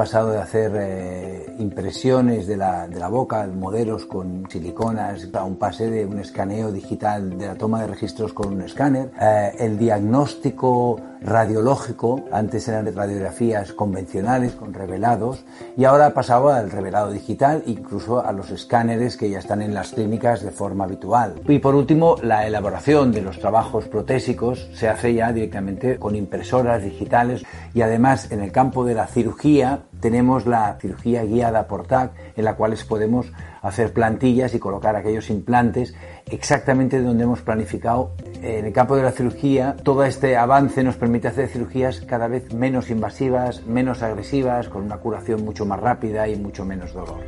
[0.00, 5.56] pasado de hacer eh, impresiones de la, de la boca, modelos con siliconas, a un
[5.56, 9.78] pase de un escaneo digital de la toma de registros con un escáner, eh, el
[9.78, 15.44] diagnóstico radiológico, antes eran radiografías convencionales con revelados
[15.76, 19.74] y ahora ha pasado al revelado digital, incluso a los escáneres que ya están en
[19.74, 21.34] las clínicas de forma habitual.
[21.46, 26.82] Y por último, la elaboración de los trabajos protésicos se hace ya directamente con impresoras
[26.82, 32.12] digitales y además en el campo de la cirugía tenemos la cirugía guiada por TAC
[32.36, 35.94] en la cual podemos hacer plantillas y colocar aquellos implantes
[36.30, 38.12] exactamente donde hemos planificado.
[38.42, 42.52] En el campo de la cirugía, todo este avance nos permite hacer cirugías cada vez
[42.54, 47.20] menos invasivas, menos agresivas, con una curación mucho más rápida y mucho menos dolor.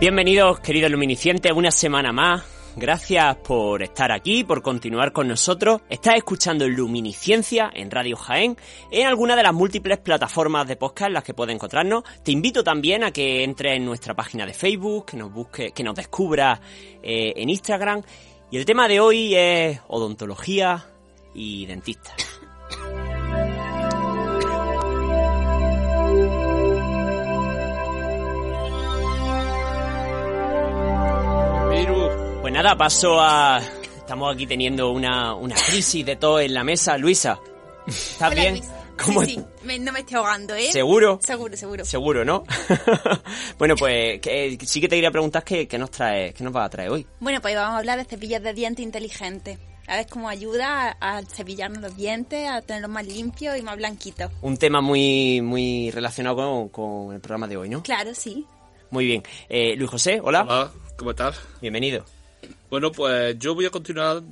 [0.00, 5.80] Bienvenidos, queridos luminicientes, una semana más Gracias por estar aquí, por continuar con nosotros.
[5.88, 8.54] Estás escuchando Luminiscencia en Radio Jaén,
[8.90, 12.04] en alguna de las múltiples plataformas de podcast en las que puedes encontrarnos.
[12.22, 15.82] Te invito también a que entres en nuestra página de Facebook, que nos busque, que
[15.82, 16.60] nos descubras
[17.02, 18.02] eh, en Instagram.
[18.50, 20.84] Y el tema de hoy es odontología
[21.32, 22.14] y dentista.
[32.46, 33.60] Pues nada, paso a...
[33.96, 36.96] Estamos aquí teniendo una, una crisis de todo en la mesa.
[36.96, 37.40] Luisa,
[37.88, 38.60] ¿estás bien?
[39.04, 39.78] ¿Cómo sí, sí.
[39.80, 40.70] no me estoy ahogando, ¿eh?
[40.70, 41.18] ¿Seguro?
[41.20, 41.84] Seguro, seguro.
[41.84, 42.44] Seguro, ¿no?
[43.58, 44.20] bueno, pues
[44.64, 47.04] sí que te quería preguntar qué, nos trae, qué nos va a traer hoy.
[47.18, 49.58] Bueno, pues vamos a hablar de cepillas de dientes inteligentes.
[49.88, 54.30] A ver cómo ayuda a, cepillarnos los dientes, a tenerlos más limpios y más blanquitos.
[54.40, 57.82] Un tema muy, muy relacionado con, con el programa de hoy, ¿no?
[57.82, 58.46] Claro, sí.
[58.92, 59.24] Muy bien.
[59.48, 60.42] Eh, Luis José, hola.
[60.42, 61.40] Hola, ¿cómo estás?
[61.60, 62.04] Bienvenido.
[62.70, 64.22] Bueno, pues yo voy a continuar.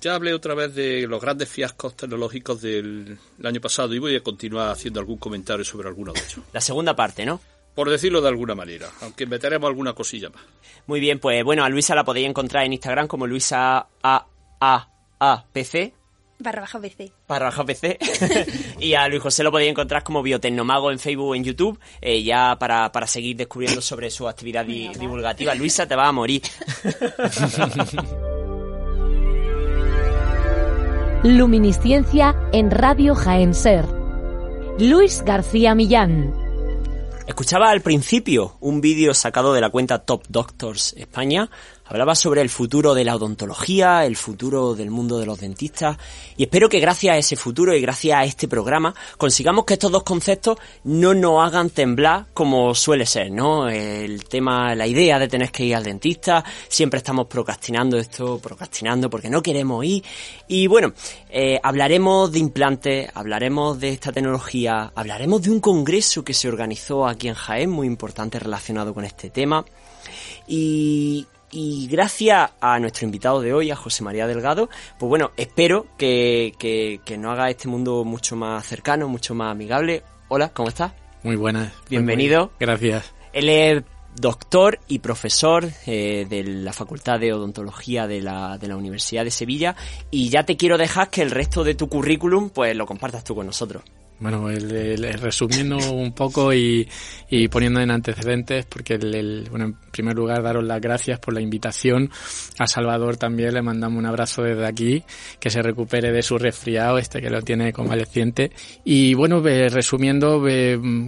[0.00, 4.22] Ya hablé otra vez de los grandes fiascos tecnológicos del año pasado y voy a
[4.22, 6.40] continuar haciendo algún comentario sobre alguno de ellos.
[6.52, 7.40] La segunda parte, ¿no?
[7.74, 10.42] Por decirlo de alguna manera, aunque meteremos alguna cosilla más.
[10.86, 14.26] Muy bien, pues bueno, a Luisa la podéis encontrar en Instagram como Luisa A
[14.60, 14.88] A
[15.20, 15.94] A P C
[16.38, 17.12] Barra baja PC.
[17.28, 17.98] Barra baja PC.
[18.80, 22.22] y a Luis José lo podéis encontrar como Biotecnomago en Facebook o en YouTube, eh,
[22.22, 25.54] ya para, para, seguir descubriendo sobre su actividad divulgativa.
[25.54, 26.42] Luisa, te va a morir.
[31.24, 33.86] Luminiscencia en Radio Jaén Ser.
[34.78, 36.34] Luis García Millán.
[37.26, 41.48] Escuchaba al principio un vídeo sacado de la cuenta Top Doctors España
[41.86, 45.98] Hablaba sobre el futuro de la odontología, el futuro del mundo de los dentistas
[46.34, 49.92] y espero que gracias a ese futuro y gracias a este programa consigamos que estos
[49.92, 53.68] dos conceptos no nos hagan temblar como suele ser, ¿no?
[53.68, 59.10] El tema, la idea de tener que ir al dentista, siempre estamos procrastinando esto, procrastinando
[59.10, 60.02] porque no queremos ir
[60.48, 60.94] y bueno,
[61.28, 67.06] eh, hablaremos de implantes, hablaremos de esta tecnología, hablaremos de un congreso que se organizó
[67.06, 69.66] aquí en Jaén muy importante relacionado con este tema
[70.46, 75.86] y, y gracias a nuestro invitado de hoy, a José María Delgado, pues bueno, espero
[75.96, 80.02] que, que, nos haga este mundo mucho más cercano, mucho más amigable.
[80.28, 80.92] Hola, ¿cómo estás?
[81.22, 81.72] Muy buenas.
[81.88, 82.50] Bienvenido.
[82.58, 83.14] gracias.
[83.32, 83.84] Él es
[84.16, 89.30] doctor y profesor eh, de la Facultad de Odontología de la, de la Universidad de
[89.30, 89.76] Sevilla
[90.10, 93.34] y ya te quiero dejar que el resto de tu currículum pues lo compartas tú
[93.34, 93.82] con nosotros.
[94.20, 96.88] Bueno, el, resumiendo un poco y,
[97.50, 102.10] poniendo en antecedentes, porque el, bueno, en primer lugar daros las gracias por la invitación.
[102.58, 105.02] A Salvador también le mandamos un abrazo desde aquí,
[105.40, 108.52] que se recupere de su resfriado, este que lo tiene convaleciente.
[108.84, 110.42] Y bueno, resumiendo,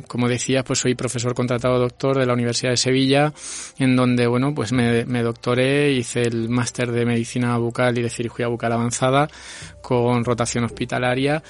[0.08, 3.32] como decías, pues soy profesor contratado doctor de la Universidad de Sevilla,
[3.78, 8.10] en donde, bueno, pues me, me doctoré, hice el máster de medicina bucal y de
[8.10, 9.28] cirugía bucal avanzada
[9.80, 11.42] con rotación hospitalaria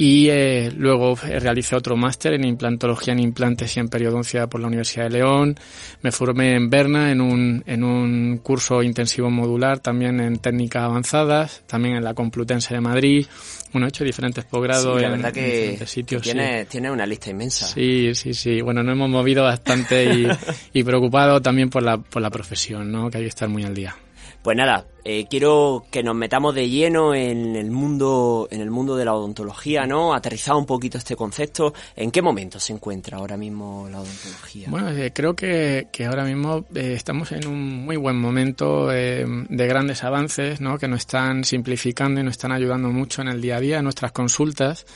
[0.00, 4.68] y eh, luego realicé otro máster en implantología en implantes y en periodoncia por la
[4.68, 5.56] Universidad de León.
[6.02, 11.62] Me formé en Berna en un, en un curso intensivo modular, también en técnicas avanzadas,
[11.66, 13.26] también en la Complutense de Madrid.
[13.72, 16.22] Bueno, he hecho diferentes posgrados en, diferentes sitios.
[16.22, 17.66] Tiene, tiene una lista inmensa.
[17.66, 18.60] Sí, sí, sí.
[18.60, 20.28] Bueno, nos hemos movido bastante y,
[20.72, 23.10] y preocupado también por la, por la profesión, ¿no?
[23.10, 23.94] Que hay que estar muy al día.
[24.42, 28.96] Pues nada, eh, quiero que nos metamos de lleno en el mundo, en el mundo
[28.96, 30.14] de la odontología, ¿no?
[30.14, 31.74] Aterrizar un poquito este concepto.
[31.94, 34.68] ¿En qué momento se encuentra ahora mismo la odontología?
[34.70, 39.46] Bueno, eh, creo que, que, ahora mismo eh, estamos en un muy buen momento de
[39.50, 40.78] grandes avances, ¿no?
[40.78, 43.84] Que nos están simplificando y nos están ayudando mucho en el día a día, en
[43.84, 44.86] nuestras consultas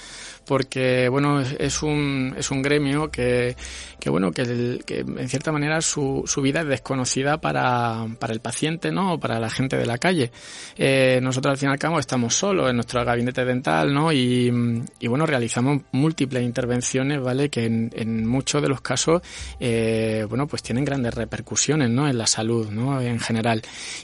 [0.47, 3.57] porque bueno, es un, es un gremio que,
[3.99, 8.41] que bueno, que, que en cierta manera su, su vida es desconocida para, para el
[8.41, 9.15] paciente, ¿no?
[9.15, 10.31] O para la gente de la calle.
[10.77, 14.13] Eh, nosotros al fin y al cabo estamos solos en nuestro gabinete dental, ¿no?
[14.13, 17.49] Y, y bueno, realizamos múltiples intervenciones, ¿vale?
[17.49, 19.23] Que en, en muchos de los casos,
[19.61, 22.09] eh, bueno, pues tienen grandes repercusiones, ¿no?
[22.09, 23.01] En la salud, ¿no?
[23.01, 23.63] En general.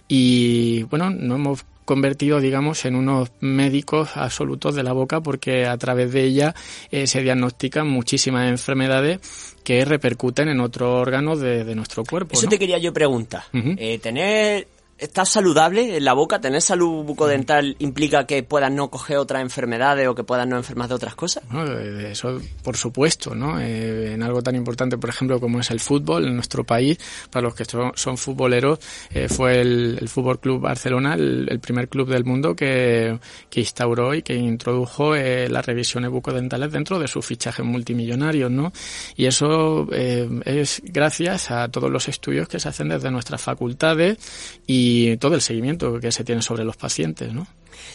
[0.09, 5.77] Y bueno, no hemos convertido, digamos, en unos médicos absolutos de la boca porque a
[5.77, 6.55] través de ella
[6.93, 9.19] eh, se diagnostican muchísimas enfermedades
[9.65, 12.35] que repercuten en otros órganos de, de nuestro cuerpo.
[12.35, 12.51] Eso ¿no?
[12.51, 13.43] te quería yo preguntar.
[13.53, 14.69] Eh, tener
[15.00, 16.41] ¿Estás saludable en la boca?
[16.43, 20.88] ¿Tener salud bucodental implica que puedas no coger otras enfermedades o que puedas no enfermar
[20.88, 21.43] de otras cosas?
[21.50, 21.64] ¿no?
[21.64, 23.58] Eso, por supuesto, ¿no?
[23.58, 26.99] Eh, en algo tan importante, por ejemplo, como es el fútbol en nuestro país,
[27.31, 28.79] para los que son, son futboleros,
[29.11, 33.19] eh, fue el, el Fútbol Club Barcelona el, el primer club del mundo que,
[33.49, 38.70] que instauró y que introdujo eh, las revisiones bucodentales dentro de sus fichajes multimillonarios, ¿no?
[39.17, 44.19] Y eso eh, es gracias a todos los estudios que se hacen desde nuestras facultades
[44.67, 47.47] y todo el seguimiento que se tiene sobre los pacientes, ¿no?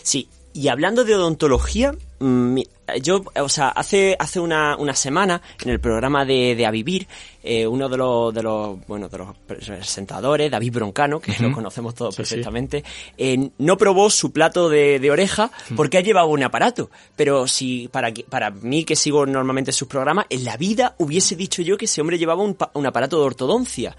[0.03, 2.59] Sí, y hablando de odontología, mm,
[3.01, 7.09] yo, o sea, hace, hace una, una semana, en el programa de, de A Vivir,
[7.43, 11.93] eh, uno de los, de los, bueno, de los presentadores, David Broncano, que lo conocemos
[11.93, 12.29] todos Sí, sí.
[12.29, 12.85] perfectamente,
[13.17, 16.89] eh, no probó su plato de, de oreja porque ha llevado un aparato.
[17.17, 21.63] Pero si, para, para mí, que sigo normalmente sus programas, en la vida hubiese dicho
[21.63, 23.97] yo que ese hombre llevaba un, un aparato de ortodoncia.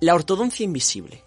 [0.00, 1.22] La ortodoncia invisible.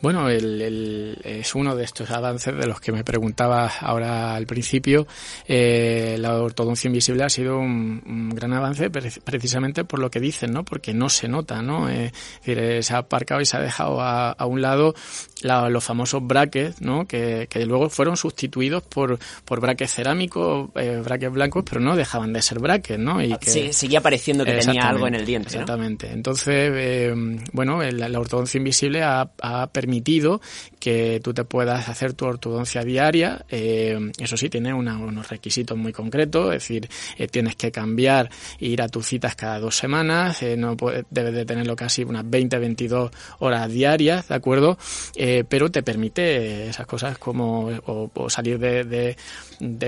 [0.00, 4.46] Bueno, el, el- es uno de estos avances de los que me preguntaba ahora al
[4.46, 5.06] principio.
[5.46, 10.20] Eh, la ortodoncia invisible ha sido un, un gran avance pre- precisamente por lo que
[10.20, 10.64] dicen, ¿no?
[10.64, 11.88] Porque no se nota, ¿no?
[11.88, 14.94] Eh, es decir, eh, se ha aparcado y se ha dejado a, a un lado
[15.42, 17.06] la- los famosos brackets, ¿no?
[17.06, 22.32] Que, que luego fueron sustituidos por, por brackets cerámicos, eh, brackets blancos, pero no dejaban
[22.32, 23.22] de ser brackets, ¿no?
[23.22, 25.60] Y que, Sí, seguía pareciendo que tenía algo en el diente, ¿no?
[25.62, 26.10] Exactamente.
[26.10, 27.14] Entonces, eh,
[27.52, 30.40] bueno, la ortodoncia invisible ha, ha permitido
[30.78, 33.44] que tú te puedas hacer tu ortodoncia diaria.
[33.50, 38.30] eh, eso sí, tiene una- unos requisitos muy concretos, es decir, eh, tienes que cambiar,
[38.60, 42.02] e ir a tus citas cada dos semanas, eh, no puede- debes de tenerlo casi
[42.04, 44.76] unas 20, 22 horas diarias, ¿de acuerdo?
[45.48, 49.16] Pero te permite esas cosas como o, salir de, de,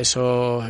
[0.01, 0.65] esos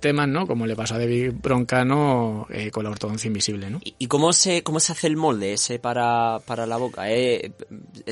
[0.00, 0.46] temas, ¿no?
[0.46, 3.80] Como le pasó a David Broncano con la ortodoncia invisible, ¿no?
[3.98, 7.10] ¿Y cómo se, cómo se hace el molde ese para, para la boca?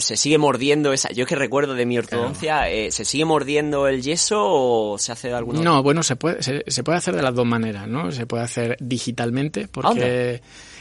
[0.09, 1.11] ¿Se sigue mordiendo esa?
[1.13, 5.13] Yo es que recuerdo de mi ortodoncia, eh, ¿se sigue mordiendo el yeso o se
[5.13, 7.87] hace de alguna No, bueno, se puede, se, se puede hacer de las dos maneras,
[7.87, 8.11] ¿no?
[8.11, 10.41] Se puede hacer digitalmente, porque,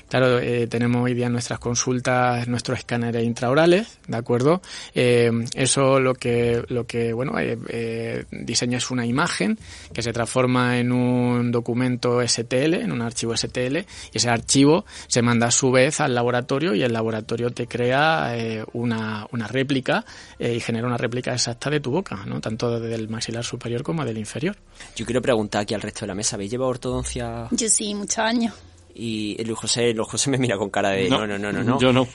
[0.09, 4.61] claro, eh, tenemos hoy día nuestras consultas nuestros escáneres intraorales, ¿de acuerdo?
[4.95, 9.57] Eh, eso lo que, lo que bueno, eh, eh, diseña es una imagen
[9.93, 15.21] que se transforma en un documento STL, en un archivo STL, y ese archivo se
[15.21, 20.05] manda a su vez al laboratorio y el laboratorio te crea eh, una, una réplica
[20.39, 22.41] eh, y genera una réplica exacta de tu boca, ¿no?
[22.41, 24.55] Tanto del maxilar superior como del inferior.
[24.95, 27.47] Yo quiero preguntar aquí al resto de la mesa, ¿habéis llevado ortodoncia?
[27.51, 28.53] Yo sí, muchos años.
[28.99, 31.63] Y Luis José, Luis José me mira con cara de no, no, no, no.
[31.63, 31.79] no.
[31.79, 32.07] Yo no.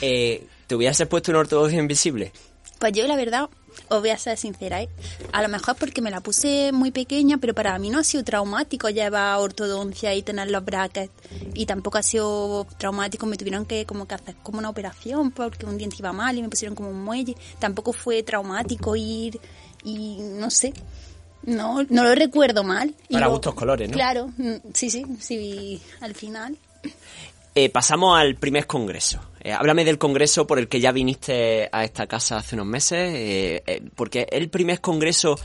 [0.00, 2.32] Eh, ¿Te hubieras puesto una ortodoncia invisible?
[2.78, 3.48] Pues yo la verdad,
[3.88, 4.88] os voy a ser sincera, ¿eh?
[5.32, 8.22] a lo mejor porque me la puse muy pequeña, pero para mí no ha sido
[8.22, 11.12] traumático llevar ortodoncia y tener los brackets.
[11.54, 15.66] Y tampoco ha sido traumático, me tuvieron que como que hacer como una operación porque
[15.66, 17.34] un diente iba mal y me pusieron como un muelle.
[17.58, 19.40] Tampoco fue traumático ir
[19.82, 20.72] y no sé.
[21.42, 22.94] No, no lo recuerdo mal.
[23.10, 23.94] Para gustos colores, ¿no?
[23.94, 26.56] Claro, mm, sí, sí, sí, al final.
[27.54, 29.20] Eh, pasamos al primer congreso.
[29.40, 33.14] Eh, háblame del congreso por el que ya viniste a esta casa hace unos meses,
[33.14, 35.38] eh, eh, porque es el primer congreso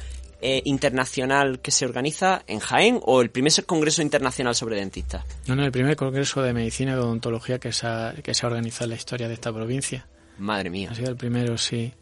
[0.46, 5.24] eh, internacional que se organiza en Jaén o el primer congreso internacional sobre dentistas.
[5.48, 8.46] No, no, el primer congreso de medicina y de odontología que se ha, que se
[8.46, 10.06] ha organizado en la historia de esta provincia.
[10.38, 10.90] Madre mía.
[10.92, 11.94] Ha sido el primero, sí.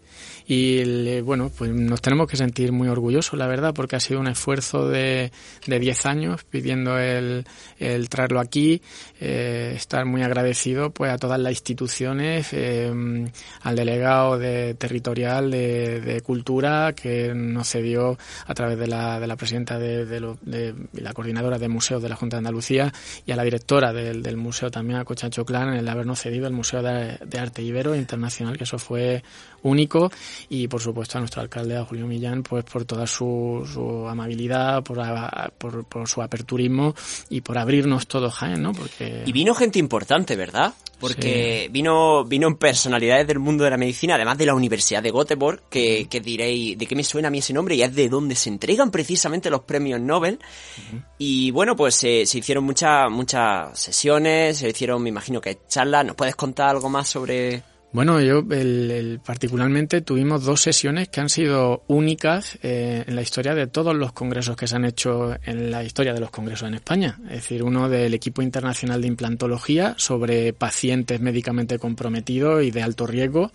[0.47, 4.19] Y eh, bueno, pues nos tenemos que sentir muy orgullosos, la verdad, porque ha sido
[4.19, 5.31] un esfuerzo de,
[5.67, 7.45] de 10 años pidiendo el,
[7.79, 8.81] el traerlo aquí,
[9.19, 12.91] eh, estar muy agradecido pues a todas las instituciones, eh,
[13.61, 19.27] al delegado de territorial de, de cultura que nos cedió a través de la, de
[19.27, 22.93] la presidenta de, de lo- de- la coordinadora de museos de la Junta de Andalucía
[23.25, 26.53] y a la directora del, del museo también, a Cochacho Clan, el habernos cedido el
[26.53, 29.23] Museo de Arte Ibero Internacional, que eso fue
[29.63, 30.11] único
[30.49, 34.83] y por supuesto a nuestro alcalde, a Julio Millán, pues por toda su, su amabilidad,
[34.83, 34.99] por,
[35.57, 36.95] por, por, su aperturismo
[37.29, 38.73] y por abrirnos todos Jaén, ¿no?
[38.73, 39.23] Porque...
[39.25, 40.73] Y vino gente importante, ¿verdad?
[40.99, 45.63] Porque vino, vino personalidades del mundo de la medicina, además de la Universidad de Göteborg,
[45.67, 47.73] que, que diréis, ¿de qué me suena a mí ese nombre?
[47.73, 50.37] Y es de donde se entregan precisamente los premios Nobel.
[51.17, 56.05] Y bueno, pues se hicieron muchas, muchas sesiones, se hicieron, me imagino que charlas.
[56.05, 57.63] ¿Nos puedes contar algo más sobre,
[57.93, 63.53] bueno, yo el, particularmente tuvimos dos sesiones que han sido únicas eh, en la historia
[63.53, 66.75] de todos los congresos que se han hecho en la historia de los congresos en
[66.75, 67.19] España.
[67.25, 73.05] Es decir, uno del equipo internacional de implantología sobre pacientes médicamente comprometidos y de alto
[73.05, 73.51] riesgo,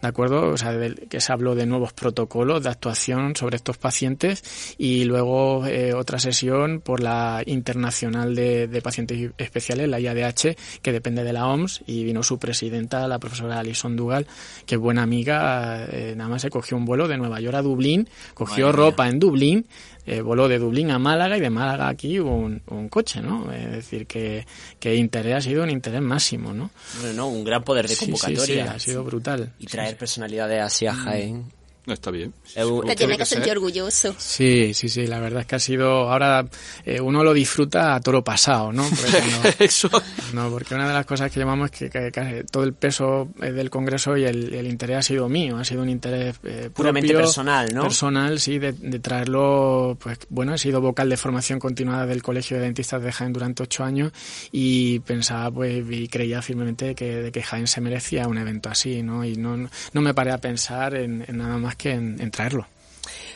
[0.00, 0.50] ¿de acuerdo?
[0.50, 0.72] O sea,
[1.08, 6.20] que se habló de nuevos protocolos de actuación sobre estos pacientes y luego eh, otra
[6.20, 11.82] sesión por la internacional de, de, pacientes especiales, la IADH, que depende de la OMS
[11.86, 14.26] y vino su presidenta, la profesora Alice Dugal,
[14.66, 18.08] que buena amiga, eh, nada más se cogió un vuelo de Nueva York a Dublín,
[18.34, 19.66] cogió ropa en Dublín,
[20.06, 23.50] eh, voló de Dublín a Málaga y de Málaga aquí un, un coche, ¿no?
[23.52, 24.46] Es decir, que,
[24.78, 26.70] que interés ha sido un interés máximo, ¿no?
[27.00, 28.72] Bueno, un gran poder de convocatoria.
[28.72, 29.52] ha sido brutal.
[29.58, 32.32] Y traer personalidades así a Jaén está bien.
[32.54, 34.14] Te tiene que sentir orgulloso.
[34.18, 36.46] Sí, sí, sí, la verdad es que ha sido, ahora
[36.84, 38.84] eh, uno lo disfruta a toro pasado, ¿no?
[38.88, 39.88] Porque Eso.
[40.32, 44.16] No, porque una de las cosas que llamamos es que, todo el peso del Congreso
[44.16, 47.82] y el, interés ha sido mío, ha sido un interés eh, puramente personal, ¿no?
[47.82, 52.64] Personal, sí, de, traerlo, pues bueno, he sido vocal de formación continuada del Colegio de
[52.64, 54.12] Dentistas de Jaén durante ocho años
[54.52, 59.02] y pensaba, pues, y creía firmemente que, de que Jaén se merecía un evento así,
[59.02, 59.24] ¿no?
[59.24, 59.56] Y no,
[59.92, 62.66] no me paré a pensar en, en nada más que en, traerlo.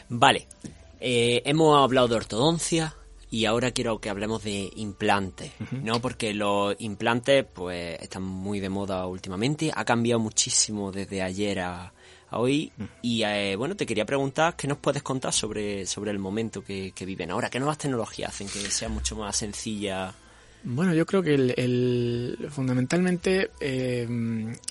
[0.09, 0.47] Vale,
[1.01, 2.95] eh, hemos hablado de ortodoncia
[3.31, 6.01] y ahora quiero que hablemos de implantes, ¿no?
[6.01, 11.93] Porque los implantes pues están muy de moda últimamente, ha cambiado muchísimo desde ayer a,
[12.31, 12.73] hoy
[13.03, 16.93] y eh, bueno, te quería preguntar qué nos puedes contar sobre, sobre el momento que,
[17.01, 20.15] viven ahora, qué nuevas tecnologías hacen que sea mucho más sencilla
[20.67, 24.09] bueno, yo creo que el, fundamentalmente eh,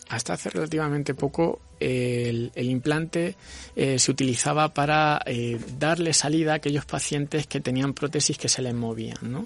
[0.10, 3.36] hasta hace relativamente poco el, implante
[3.76, 8.64] eh, se utilizaba para eh, darle salida a aquellos pacientes que tenían prótesis que se
[8.64, 9.46] les movían, ¿no?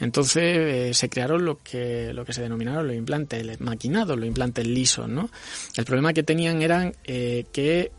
[0.00, 5.08] Entonces se crearon lo que lo que se denominaron los implantes maquinados, los implantes lisos,
[5.08, 5.30] ¿no?
[5.76, 7.92] El problema que tenían eran que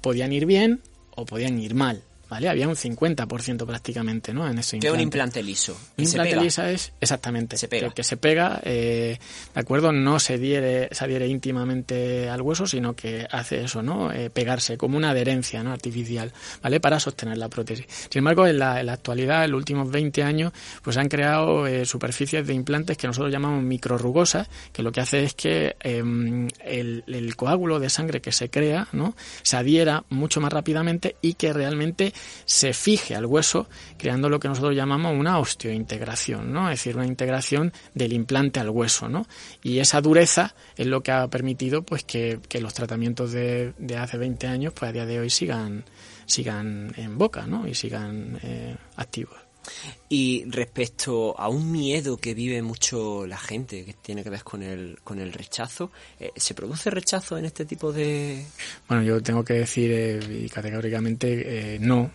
[0.00, 2.02] podían ir bien o podían ir mal.
[2.28, 2.48] ¿Vale?
[2.48, 4.48] Había un 50% prácticamente, ¿no?
[4.48, 4.80] En ese implante.
[4.80, 5.78] ¿Qué es un implante liso?
[5.96, 7.90] Un implante liso es, exactamente, se pega.
[7.90, 9.18] Que, se pega, eh,
[9.54, 9.92] ¿de acuerdo?
[9.92, 14.12] No se adhiere, se adhiere íntimamente al hueso, sino que hace eso, ¿no?
[14.12, 15.72] Eh, pegarse, como una adherencia, ¿no?
[15.72, 16.80] Artificial, ¿vale?
[16.80, 17.86] Para sostener la prótesis.
[18.10, 20.52] Sin embargo, en la, en la actualidad, en los últimos 20 años,
[20.82, 25.24] pues han creado eh, superficies de implantes que nosotros llamamos microrugosas, que lo que hace
[25.24, 29.14] es que em, el, el coágulo de sangre que se crea, ¿no?
[29.42, 32.12] Se adhiera mucho más rápidamente y que realmente
[32.44, 33.68] se fije al hueso,
[33.98, 36.70] creando lo que nosotros llamamos una osteointegración, ¿no?
[36.70, 39.26] Es decir, una integración del implante al hueso, ¿no?
[39.62, 44.16] Y esa dureza es lo que ha permitido pues que, los tratamientos de, de, hace
[44.16, 45.84] 20 años pues a día de hoy sigan
[46.26, 47.66] sigan en boca, ¿no?
[47.66, 49.45] Y sigan eh, activos.
[50.08, 54.62] Y respecto a un miedo que vive mucho la gente, que tiene que ver con
[54.62, 58.44] el, con el rechazo, eh, ¿se produce rechazo en este tipo de...?
[58.88, 62.12] Bueno, yo tengo que decir eh, categóricamente eh, no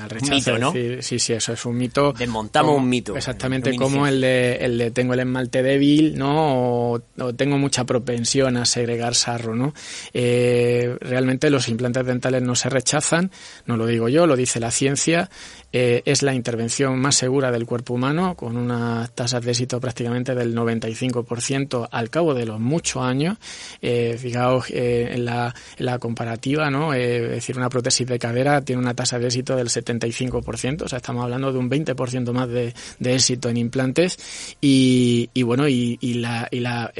[0.00, 0.34] al rechazo.
[0.34, 0.72] Mito, ¿no?
[0.72, 2.12] sí, sí, eso es un mito.
[2.12, 3.16] Desmontamos un mito.
[3.16, 6.92] Exactamente como el de, el de tengo el esmalte débil, ¿no?
[6.92, 7.02] O,
[7.36, 9.74] tengo mucha propensión a segregar sarro, ¿no?
[10.12, 13.30] realmente los implantes dentales no se rechazan,
[13.66, 15.30] no lo digo yo, lo dice la ciencia,
[15.72, 20.54] es la intervención más segura del cuerpo humano, con unas tasas de éxito prácticamente del
[20.54, 23.38] 95% al cabo de los muchos años.
[23.80, 26.94] Eh, fijaos eh, en, la, la, comparativa, ¿no?
[26.94, 30.88] Eh, es decir, una prótesis de cadera tiene una tasa de éxito del 75%, o
[30.88, 34.18] sea, estamos hablando de un 20% más de, de, éxito en implantes.
[34.60, 36.92] Y, y bueno, y, y la, y la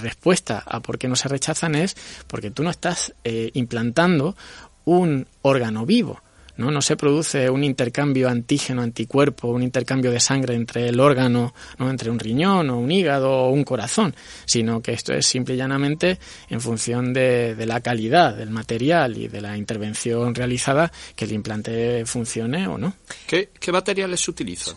[0.00, 3.14] respuesta a por qué no se rechazan es porque tú no estás
[3.52, 4.36] implantando
[4.84, 6.20] un órgano vivo
[6.58, 6.70] ¿no?
[6.70, 11.88] No se produce un intercambio antígeno-anticuerpo, un intercambio de sangre entre el órgano, ¿no?
[11.88, 15.56] Entre un riñón o un hígado o un corazón, sino que esto es simple y
[15.56, 16.18] llanamente
[16.50, 21.32] en función de, de la calidad del material y de la intervención realizada que el
[21.32, 22.94] implante funcione o no.
[23.26, 24.74] ¿Qué, qué materiales utilizan?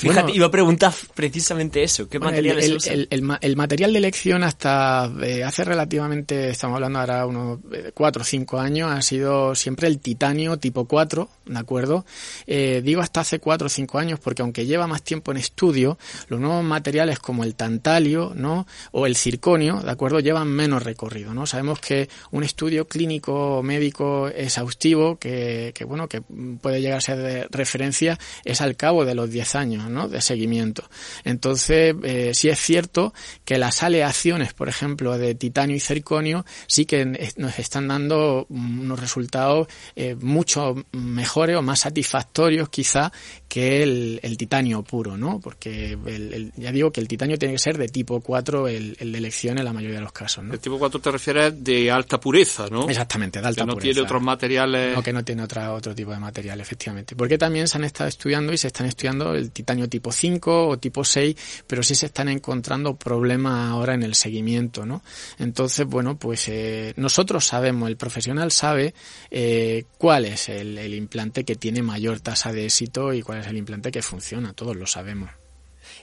[0.00, 2.08] Fíjate, iba a preguntar precisamente eso.
[2.08, 3.06] ¿Qué Bueno, materiales el, se usan?
[3.10, 8.22] el- el material de elección hasta eh, hace relativamente, estamos hablando ahora unos eh, cuatro
[8.22, 12.04] o cinco años, ha sido siempre el titanio tipo 4, ¿de acuerdo?
[12.46, 15.98] Eh, digo hasta hace cuatro o cinco años porque aunque lleva más tiempo en estudio,
[16.28, 18.66] los nuevos materiales como el tantalio, ¿no?
[18.92, 20.20] O el circonio, ¿de acuerdo?
[20.20, 21.46] Llevan menos recorrido, ¿no?
[21.46, 26.22] Sabemos que un estudio clínico médico exhaustivo que, que bueno, que
[26.60, 30.08] puede llegar a ser de referencia es al cabo de los 10 años, ¿no?
[30.08, 30.88] De seguimiento.
[31.24, 33.12] Entonces, eh, sí es cierto
[33.44, 39.00] que las aleaciones, por ejemplo, de titanio y circonio, sí que nos están dando unos
[39.00, 43.12] resultados eh, mucho mejores o más satisfactorios quizá
[43.48, 45.40] que el, el titanio puro, ¿no?
[45.40, 48.94] Porque el- el- ya digo que el titanio tiene que ser de tipo 4 el,
[48.94, 50.54] de elección en la mayoría de los casos, ¿no?
[50.54, 52.88] El tipo 4 te refieres de alta pureza, ¿no?
[52.88, 53.92] Exactamente, de alta que no pureza.
[53.92, 54.94] tiene otros materiales.
[54.96, 57.16] No, que no tiene otra, otro tipo de material, efectivamente.
[57.16, 60.78] Porque también se han estado estudiando y se están estudiando el titanio tipo 5 o
[60.78, 65.02] tipo 6, pero sí se están encontrando problemas ahora en el seguimiento, ¿no?
[65.38, 68.94] Entonces, bueno, pues eh, nosotros sabemos, el profesional sabe
[69.30, 73.46] eh, cuál es el, el implante que tiene mayor tasa de éxito y cuál es
[73.46, 75.30] el implante que funciona, todos lo sabemos.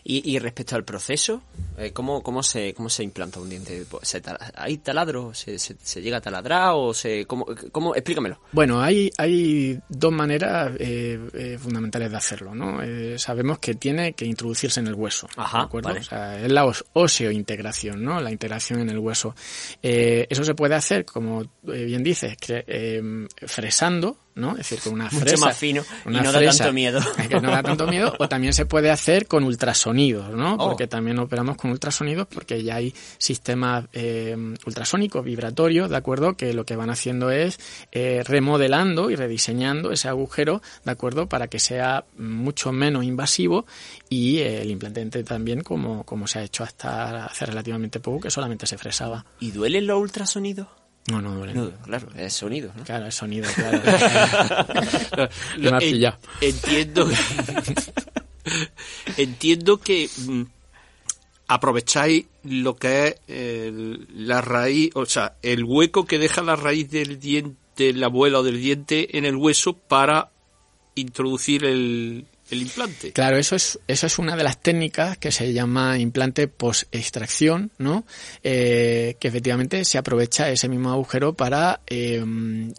[0.09, 1.41] Y, y respecto al proceso,
[1.77, 3.83] eh, ¿cómo, cómo, se, ¿cómo se implanta un diente?
[4.03, 4.21] ¿Se
[4.55, 5.33] ¿Hay taladro?
[5.33, 6.71] ¿Se, se, se llega a taladrar?
[6.75, 8.39] O se, cómo, cómo, explícamelo.
[8.53, 12.81] Bueno, hay, hay dos maneras eh, eh, fundamentales de hacerlo, ¿no?
[12.81, 15.89] Eh, sabemos que tiene que introducirse en el hueso, Ajá, ¿de acuerdo?
[15.89, 15.99] vale.
[15.99, 18.21] O sea, es la oseointegración, ¿no?
[18.21, 19.35] La integración en el hueso.
[19.83, 24.51] Eh, eso se puede hacer, como bien dices, que, fresando, ¿no?
[24.51, 25.45] Es decir, con una Mucho fresa.
[25.45, 26.99] más fino y no da tanto miedo.
[27.29, 28.13] que no da tanto miedo.
[28.19, 30.55] O también se puede hacer con ultrasonidos, ¿no?
[30.55, 30.69] Oh.
[30.69, 36.35] Porque también operamos con ultrasonidos porque ya hay sistemas eh, ultrasónicos, vibratorios, ¿de acuerdo?
[36.35, 37.59] Que lo que van haciendo es
[37.91, 41.27] eh, remodelando y rediseñando ese agujero, ¿de acuerdo?
[41.27, 43.65] Para que sea mucho menos invasivo
[44.09, 48.31] y eh, el implante también como, como se ha hecho hasta hace relativamente poco, que
[48.31, 49.25] solamente se fresaba.
[49.39, 50.67] ¿Y duelen los ultrasonidos?
[51.07, 51.53] No, no duele.
[51.53, 52.83] No, claro, es sonido, ¿no?
[52.83, 55.29] Claro, el sonido, claro.
[55.57, 56.17] En- pillado.
[56.41, 57.09] entiendo
[59.17, 60.41] entiendo que mm,
[61.47, 66.89] aprovecháis lo que es el- la raíz, o sea, el hueco que deja la raíz
[66.89, 70.31] del diente, la muela o del diente en el hueso para
[70.95, 73.11] introducir el, el implante.
[73.11, 78.05] Claro, eso es, eso es una de las técnicas que se llama implante post-extracción, ¿no?
[78.43, 82.23] Eh, que efectivamente se aprovecha ese mismo agujero para, eh,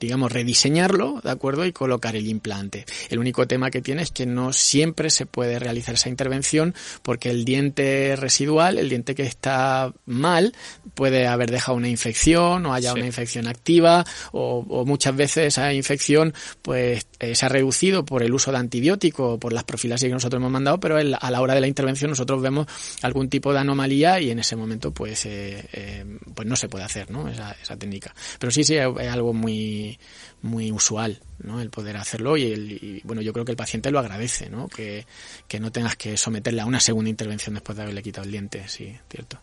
[0.01, 1.67] digamos, rediseñarlo, ¿de acuerdo?
[1.67, 2.87] Y colocar el implante.
[3.09, 7.31] El único tema que tiene es que no siempre se puede realizar esa intervención porque
[7.31, 10.55] el diente residual, el diente que está mal,
[10.95, 12.99] puede haber dejado una infección o haya Sí.
[12.99, 16.33] una infección activa o, o muchas veces esa infección
[16.63, 20.15] pues eh, se ha reducido por el uso de antibiótico o por las profilaxis que
[20.15, 22.67] nosotros hemos mandado, pero el- a la hora de la intervención nosotros vemos
[23.03, 26.85] algún tipo de anomalía y en ese momento pues eh, eh, pues no se puede
[26.85, 27.29] hacer ¿no?
[27.29, 28.15] esa, esa técnica.
[28.39, 29.99] Pero sí, sí, es, es algo muy
[30.41, 31.61] muy usual, ¿no?
[31.61, 34.69] El poder hacerlo y, el, y, bueno, yo creo que el paciente lo agradece, ¿no?
[34.69, 35.05] Que,
[35.49, 38.63] que no tengas que someterle a una segunda intervención después de haberle quitado el diente,
[38.69, 39.41] sí, cierto.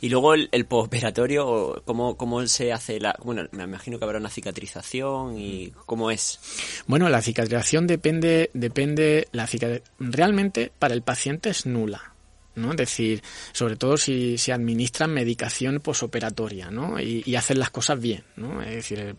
[0.00, 3.16] Y luego el, el postoperatorio, ¿cómo, ¿cómo se hace la...?
[3.22, 6.40] Bueno, me imagino que habrá una cicatrización y cómo es.
[6.86, 12.14] Bueno, la cicatrización depende, depende, la cica- realmente para el paciente es nula.
[12.58, 12.70] ¿No?
[12.72, 17.00] Es decir, sobre todo si, si administran medicación posoperatoria, ¿no?
[17.00, 18.60] Y, y hacen las cosas bien, ¿no?
[18.62, 19.14] Es decir, eh,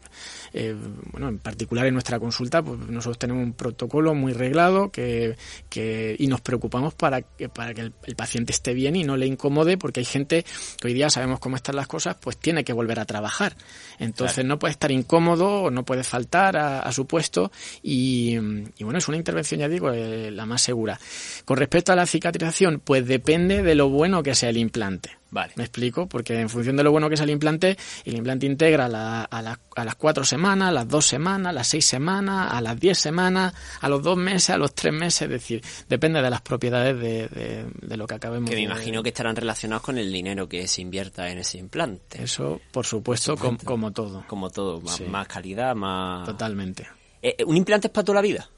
[0.54, 0.76] eh,
[1.12, 5.36] bueno, en particular en nuestra consulta, pues nosotros tenemos un protocolo muy reglado que,
[5.70, 9.16] que y nos preocupamos para que, para que el, el paciente esté bien y no
[9.18, 10.46] le incomode, porque hay gente
[10.80, 13.56] que hoy día sabemos cómo están las cosas, pues tiene que volver a trabajar.
[14.00, 14.50] Entonces Claro.
[14.50, 18.36] no puede estar incómodo o no puede faltar a, a su puesto y,
[18.78, 21.00] y bueno, es una intervención, ya digo, eh, la más segura.
[21.46, 25.12] Con respecto a la cicatrización, pues depende de lo bueno que sea el implante.
[25.32, 25.54] Vale.
[25.58, 26.08] ¿Me explico?
[26.10, 29.42] Porque en función de lo bueno que sea el implante, el implante integra la- a,
[29.44, 32.80] la- a las cuatro semanas, a las dos semanas, a las seis semanas, a las
[32.80, 36.42] diez semanas, a los dos meses, a los tres meses, es decir, depende de las
[36.42, 40.12] propiedades de, de- de lo que acabemos Que me imagino que estarán relacionados con el
[40.12, 42.24] dinero que se invierta en ese implante.
[42.24, 44.26] Eso, por supuesto, com- como todo.
[44.28, 45.04] Como todo, más, Sí.
[45.04, 46.26] más calidad, más...
[46.26, 46.88] Totalmente.
[47.22, 48.50] Eh, ¿Un implante es para toda la vida?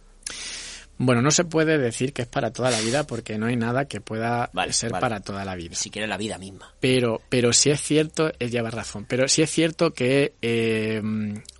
[1.03, 3.85] Bueno, no se puede decir que es para toda la vida porque no hay nada
[3.85, 5.01] que pueda Vale, ser vale.
[5.01, 5.69] para toda la vida.
[5.71, 6.73] Ni siquiera la vida misma.
[6.79, 11.01] Pero, pero sí es cierto, él lleva razón, pero sí es cierto que eh,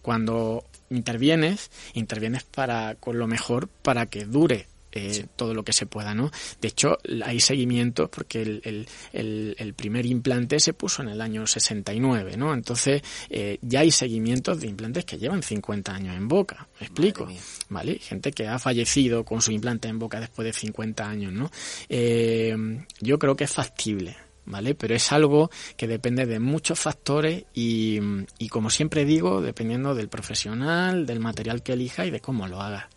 [0.03, 5.85] cuando intervienes, intervienes para con lo mejor para que dure eh, todo lo que se
[5.85, 6.31] pueda, ¿no?
[6.59, 11.47] De hecho, hay seguimientos porque el, el, el, primer implante se puso en el año
[11.47, 12.53] 69, ¿no?
[12.53, 17.27] Entonces, eh, ya hay seguimientos de implantes que llevan 50 años en boca, ¿me explico?
[17.69, 17.99] ¿Vale?
[17.99, 21.49] Gente que ha fallecido con su implante en boca después de 50 años, ¿no?
[21.87, 22.55] Eh,
[22.99, 24.15] yo creo que es factible.
[24.43, 24.73] ¿Vale?
[24.73, 27.99] Pero es algo que depende de muchos factores y,
[28.39, 32.59] y como siempre digo, dependiendo del profesional, del material que elija y de cómo lo
[32.59, 32.89] haga.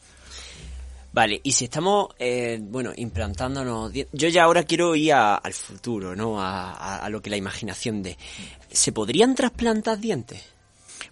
[1.14, 3.92] Vale, y si estamos, eh, bueno, implantándonos...
[4.10, 6.42] Yo ya ahora quiero ir al futuro, ¿no?
[6.42, 8.18] A, a, lo que la imaginación de...
[8.72, 10.42] ¿Se podrían trasplantar dientes?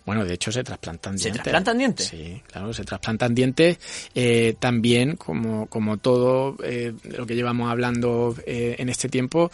[0.05, 1.33] Bueno, de hecho se trasplantan dientes.
[1.33, 2.07] ¿Se trasplantan dientes?
[2.09, 3.79] Sí, claro, se trasplantan dientes.
[4.15, 9.53] Eh, también, como, como todo eh, lo que llevamos hablando eh, en este tiempo,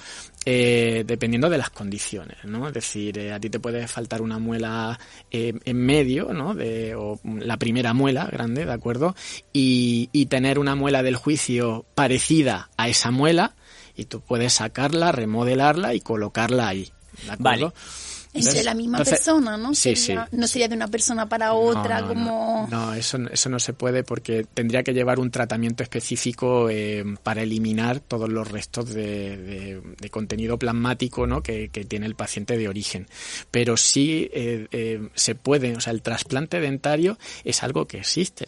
[0.50, 2.68] eh, dependiendo de las condiciones, ¿no?
[2.68, 4.98] Es decir, eh, a ti te puede faltar una muela
[5.30, 6.54] eh, en medio, ¿no?
[6.54, 9.14] De, o la primera muela grande, ¿de acuerdo?
[9.52, 13.56] Y, y tener una muela del juicio parecida a esa muela
[13.94, 16.90] y tú puedes sacarla, remodelarla y colocarla ahí.
[17.26, 17.74] ¿de acuerdo?
[17.74, 18.17] Vale.
[18.34, 19.74] Es de la misma entonces, persona, ¿no?
[19.74, 20.36] Sí, sería, sí.
[20.36, 22.68] No sería de una persona para otra, no, como...
[22.70, 27.04] No, no, eso, eso no se puede porque tendría que llevar un tratamiento específico eh,
[27.22, 31.42] para eliminar todos los restos de, de, de contenido plasmático ¿no?
[31.42, 33.06] que, que, tiene el paciente de origen.
[33.50, 38.46] Pero sí eh, eh, se puede, o sea, el trasplante dentario es algo que existe.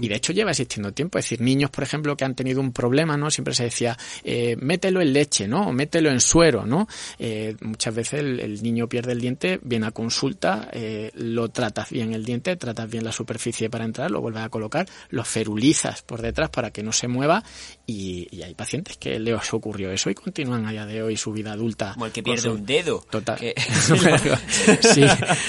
[0.00, 1.18] Y de hecho lleva existiendo tiempo.
[1.18, 3.30] Es decir, niños, por ejemplo, que han tenido un problema, ¿no?
[3.30, 5.68] Siempre se decía, eh, mételo en leche, ¿no?
[5.68, 6.88] O mételo en suero, ¿no?
[7.18, 11.90] Eh, muchas veces el, el, niño pierde el diente, viene a consulta, eh, lo tratas
[11.90, 16.02] bien el diente, tratas bien la superficie para entrar, lo vuelves a colocar, lo ferulizas
[16.02, 17.42] por detrás para que no se mueva
[17.86, 21.32] y, y hay pacientes que les ocurrió eso y continúan a día de hoy su
[21.32, 21.92] vida adulta.
[21.94, 22.52] Como el que pierde su...
[22.52, 23.04] un dedo.
[23.10, 23.38] Total.
[23.38, 23.54] Que...
[24.80, 25.04] sí.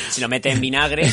[0.10, 1.12] Si lo metes en vinagre,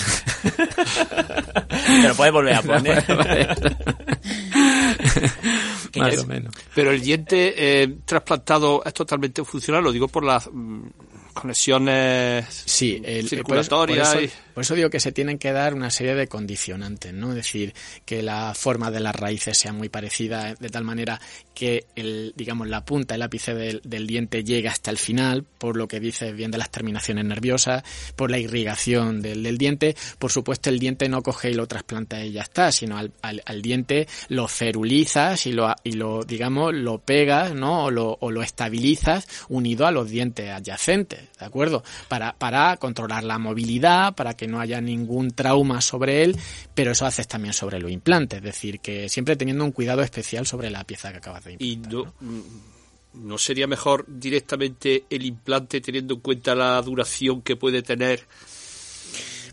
[2.02, 3.04] te lo puedes volver a poner.
[5.96, 6.54] Más es, o menos.
[6.74, 10.88] Pero el diente eh, trasplantado es totalmente funcional, lo digo por las mm,
[11.32, 14.14] conexiones sí, el, circulatorias.
[14.14, 16.28] Por eso, por, eso, por eso, digo que se tienen que dar una serie de
[16.28, 17.28] condicionantes, ¿no?
[17.28, 17.74] Es decir,
[18.06, 21.20] que la forma de las raíces sea muy parecida, de tal manera
[21.52, 25.86] que el, digamos, la punta, el ápice del, diente llegue hasta el final, por lo
[25.88, 27.82] que dices bien de las terminaciones nerviosas,
[28.16, 29.94] por la irrigación del, del diente.
[30.18, 34.08] Por supuesto, el diente no coge y lo trasplanta y ya está, sino al, diente
[34.28, 37.84] lo ferulizas y lo, y lo, digamos, lo pegas, ¿no?
[37.84, 41.20] O lo, o lo estabilizas unido a los dientes adyacentes.
[41.38, 41.82] ¿de acuerdo?
[42.08, 46.36] Para, para controlar la movilidad, para que no haya ningún trauma sobre él,
[46.74, 50.46] pero eso haces también sobre los implantes, es decir, que siempre teniendo un cuidado especial
[50.46, 51.92] sobre la pieza que acabas de implantar.
[51.92, 52.76] Y no, ¿no?
[53.16, 58.24] ¿no sería mejor directamente el implante teniendo en cuenta la duración que puede tener?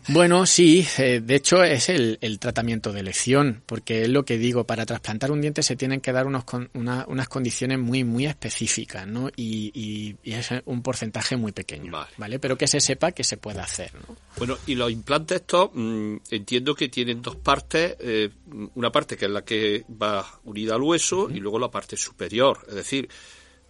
[0.08, 4.36] Bueno, sí, eh, de hecho es el, el, tratamiento de elección, porque es lo que
[4.36, 8.26] digo, para trasplantar un diente se tienen que dar unos, una, unas condiciones muy, muy
[8.26, 9.30] específicas, ¿no?
[9.34, 12.10] Y, y, y, es un porcentaje muy pequeño, vale.
[12.18, 12.38] ¿vale?
[12.38, 14.16] Pero que se sepa que se puede hacer, ¿no?
[14.36, 18.30] Bueno, y los implantes estos, mmm, entiendo que tienen dos partes, eh,
[18.74, 21.36] una parte que es la que va unida al hueso uh -huh.
[21.36, 23.08] y luego la parte superior, es decir,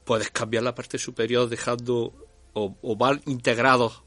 [0.05, 2.13] puedes cambiar la parte superior dejando
[2.55, 4.04] o, o van integrados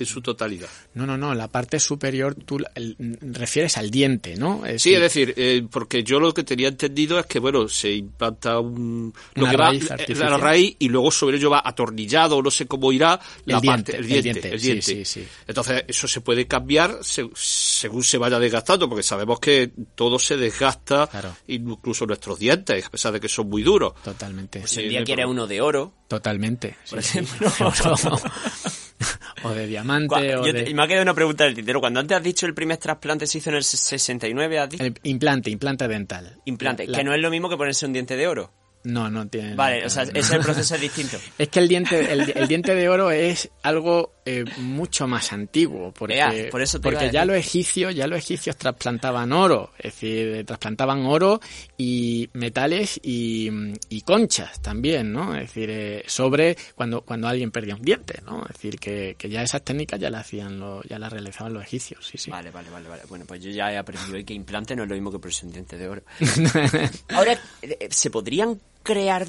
[0.00, 0.68] en su totalidad.
[0.94, 4.64] No, no, no, la parte superior tú el, refieres al diente, ¿no?
[4.66, 7.92] Es sí, es decir, eh, porque yo lo que tenía entendido es que, bueno, se
[7.92, 10.30] implanta un, lo Una que raíz va, artificial.
[10.30, 13.92] la raíz y luego sobre ello va atornillado, no sé cómo irá la el parte,
[13.92, 14.82] diente, el diente, el diente, el diente.
[14.82, 15.28] Sí, sí, sí.
[15.46, 20.36] Entonces, eso se puede cambiar se, según se vaya desgastando, porque sabemos que todo se
[20.36, 21.36] desgasta, claro.
[21.48, 23.94] incluso nuestros dientes, a pesar de que son muy duros.
[24.02, 24.60] Totalmente.
[24.60, 25.92] Pues el día quiere uno de oro.
[26.08, 26.76] Totalmente.
[26.88, 27.50] Por sí, ejemplo.
[29.42, 30.36] o de diamante.
[30.36, 30.72] O yo de...
[30.74, 31.80] me ha quedado una pregunta del tintero.
[31.80, 34.84] Cuando antes has dicho el primer trasplante se hizo en el 69, has dicho.
[34.84, 36.40] El implante, implante dental.
[36.44, 38.52] Implante, la, que no es lo mismo que ponerse un diente de oro.
[38.82, 39.54] No, no tiene.
[39.54, 41.18] Vale, o sea, ese el proceso es distinto.
[41.36, 45.92] es que el diente, el, el, diente de oro es algo eh, mucho más antiguo,
[45.92, 50.46] porque, Ea, por eso porque ya los egipcios, ya los egipcios trasplantaban oro, es decir,
[50.46, 51.40] trasplantaban oro
[51.76, 53.50] y metales y,
[53.90, 55.34] y conchas también, ¿no?
[55.34, 58.42] Es decir, eh, sobre cuando, cuando alguien perdía un diente, ¿no?
[58.44, 61.64] Es decir, que, que ya esas técnicas ya las hacían, lo, ya las realizaban los
[61.64, 62.30] egipcios, sí, sí.
[62.30, 63.02] Vale, vale, vale, vale.
[63.10, 65.44] Bueno, pues yo ya he aprendido hoy que implante no es lo mismo que ponerse
[65.44, 66.02] un diente de oro.
[67.08, 69.26] Ahora, eh, ¿se podrían crear,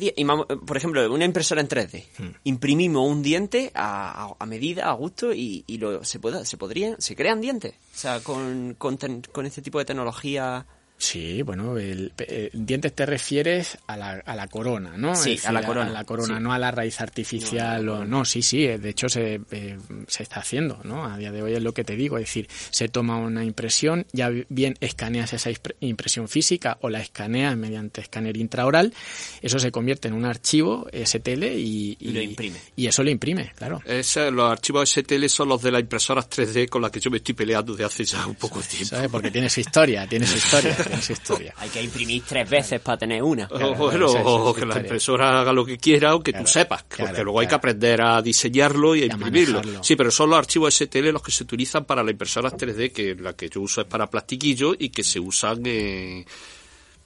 [0.66, 2.06] por ejemplo, una impresora en 3D.
[2.18, 2.30] Hmm.
[2.46, 6.58] Imprimimos un diente a, a, a medida, a gusto y, y, lo, se pueda, se
[6.58, 7.74] podrían, se crean dientes.
[7.74, 10.66] O sea, con, con, ten, con este tipo de tecnología.
[11.02, 12.14] Sí, bueno, el,
[12.54, 15.16] dientes te refieres a la, a la corona, ¿no?
[15.16, 15.90] Sí, a la corona.
[15.90, 17.84] A la corona, no a la raíz artificial.
[17.84, 21.04] No, o, no sí, sí, de hecho se, eh, se está haciendo, ¿no?
[21.04, 24.06] A día de hoy es lo que te digo, es decir, se toma una impresión,
[24.14, 28.94] ya bien escaneas esa impresión física o la escaneas mediante escáner intraoral,
[29.42, 32.60] eso se convierte en un archivo STL y, y, lo imprime.
[32.76, 33.82] Y eso lo imprime, claro.
[33.88, 37.34] los archivos STL son los de las impresoras 3D con las que yo me estoy
[37.34, 38.86] peleando de hace ya un poco de tiempo.
[38.86, 39.10] ¿Sabes?
[39.10, 40.78] Porque tienes historia, tienes historia.
[40.98, 41.54] historia.
[41.58, 43.48] Hay que imprimir tres veces para tener una.
[43.48, 47.40] bueno, o que la impresora haga lo que quiera o que tú sepas, porque luego
[47.40, 49.62] hay que aprender a diseñarlo y a imprimirlo.
[49.84, 53.16] Sí, pero son los archivos STL los que se utilizan para la impresora 3D, que
[53.16, 55.64] la que yo uso es para plastiquillo y que se usan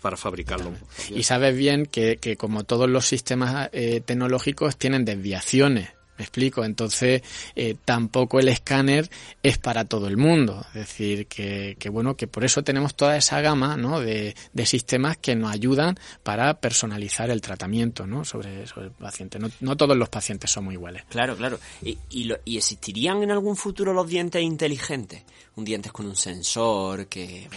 [0.02, 0.71] para fabricarlo.
[1.10, 6.63] Y sabes bien que, que como todos los sistemas eh, tecnológicos tienen desviaciones me explico,
[6.63, 7.21] entonces
[7.56, 9.10] eh, tampoco el escáner
[9.43, 10.65] es para todo el mundo.
[10.69, 13.99] Es decir, que, que bueno, que por eso tenemos toda esa gama ¿no?
[13.99, 18.23] de, de, sistemas que nos ayudan para personalizar el tratamiento ¿no?
[18.23, 19.39] sobre, sobre el paciente.
[19.39, 21.04] No, no todos los pacientes somos iguales.
[21.10, 21.60] Claro, claro.
[21.82, 25.23] ¿Y, y, lo, ¿Y existirían en algún futuro los dientes inteligentes?
[25.56, 27.49] Un dientes con un sensor que...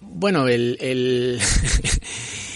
[0.00, 0.76] Bueno, el...
[0.80, 1.40] el...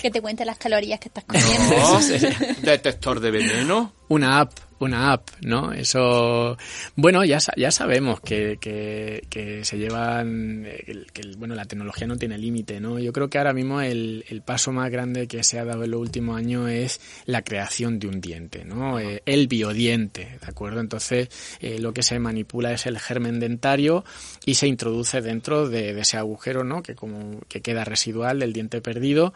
[0.02, 2.60] que te cuente las calorías que estás comiendo.
[2.62, 3.92] detector de veneno.
[4.08, 5.72] Una app una app, ¿no?
[5.72, 6.56] Eso,
[6.96, 12.16] bueno, ya, ya sabemos que, que, que se llevan, que, que, bueno, la tecnología no
[12.16, 12.98] tiene límite, ¿no?
[12.98, 15.90] Yo creo que ahora mismo el, el, paso más grande que se ha dado en
[15.90, 18.98] los últimos años es la creación de un diente, ¿no?
[18.98, 20.80] Eh, el biodiente, ¿de acuerdo?
[20.80, 21.28] Entonces,
[21.60, 24.04] eh, lo que se manipula es el germen dentario
[24.46, 26.82] y se introduce dentro de, de ese agujero, ¿no?
[26.82, 29.34] Que como, que queda residual del diente perdido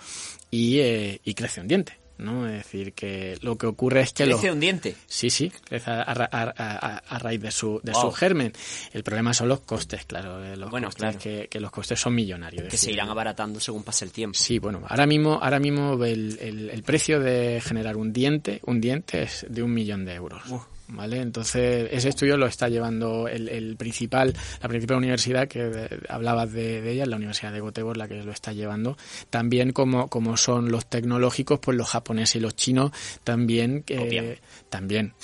[0.50, 2.03] y, eh, y crece un diente.
[2.18, 2.46] ¿No?
[2.46, 4.24] Es decir, que lo que ocurre es que...
[4.24, 4.94] ¿Crece un diente?
[5.06, 8.02] Sí, sí, crece a, a, a, a raíz de su, de wow.
[8.02, 8.52] su germen.
[8.92, 10.38] El problema son los costes, claro.
[10.56, 11.18] Los bueno, costes claro.
[11.18, 12.62] Que, que, los costes son millonarios.
[12.62, 14.38] Que decir, se irán abaratando según pase el tiempo.
[14.38, 18.80] Sí, bueno, ahora mismo, ahora mismo el, el, el precio de generar un diente, un
[18.80, 20.42] diente es de un millón de euros.
[20.50, 20.60] Uh.
[20.88, 21.20] ¿Vale?
[21.20, 26.80] Entonces, ese estudio lo está llevando el, el principal, la principal universidad que hablabas de,
[26.80, 28.96] de, ella, la Universidad de Göteborg, la que lo está llevando.
[29.30, 32.92] También como, como son los tecnológicos, pues los japoneses y los chinos
[33.22, 35.14] también, eh, también.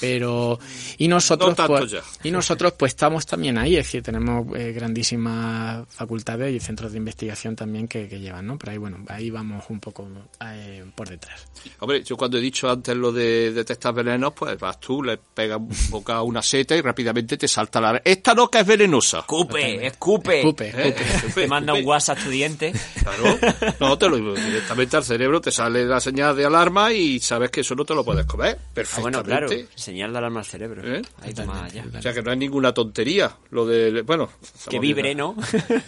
[0.00, 0.58] Pero,
[0.98, 5.86] y nosotros, no pues, y nosotros pues estamos también ahí, es decir, tenemos eh, grandísimas
[5.88, 8.58] facultades y centros de investigación también que, que, llevan, ¿no?
[8.58, 10.08] Pero ahí, bueno, ahí vamos un poco
[10.44, 11.46] eh, por detrás.
[11.80, 15.56] Hombre, yo cuando he dicho antes lo de detectar venenos, pues vas tú, le pega
[15.56, 18.00] un boca a una seta y rápidamente te salta la...
[18.04, 19.20] Esta no que es venenosa.
[19.20, 20.40] Escupe, escupe.
[20.40, 20.94] Escupe, ¿Eh?
[20.98, 21.42] escupe.
[21.42, 22.72] Te manda un WhatsApp a tu diente.
[23.00, 23.38] Claro.
[23.80, 27.60] No, te lo directamente al cerebro, te sale la señal de alarma y sabes que
[27.60, 28.58] eso no te lo puedes comer.
[28.74, 29.18] Perfectamente.
[29.18, 29.68] Ah, bueno, claro.
[29.74, 30.82] Señal de alarma al cerebro.
[30.94, 31.02] ¿Eh?
[31.22, 31.84] Ahí allá.
[31.98, 33.36] O sea que no hay ninguna tontería.
[33.50, 34.02] Lo de...
[34.02, 34.30] Bueno...
[34.68, 35.36] Que vibre, ¿no?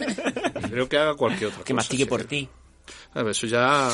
[0.71, 2.49] Creo que haga cualquier otra Que cosa, mastique por ti.
[3.15, 3.89] A ver, eso ya...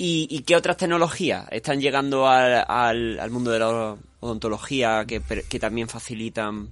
[0.00, 5.20] ¿Y, ¿Y, qué otras tecnologías están llegando al, al, al mundo de la odontología que,
[5.20, 6.70] que también facilitan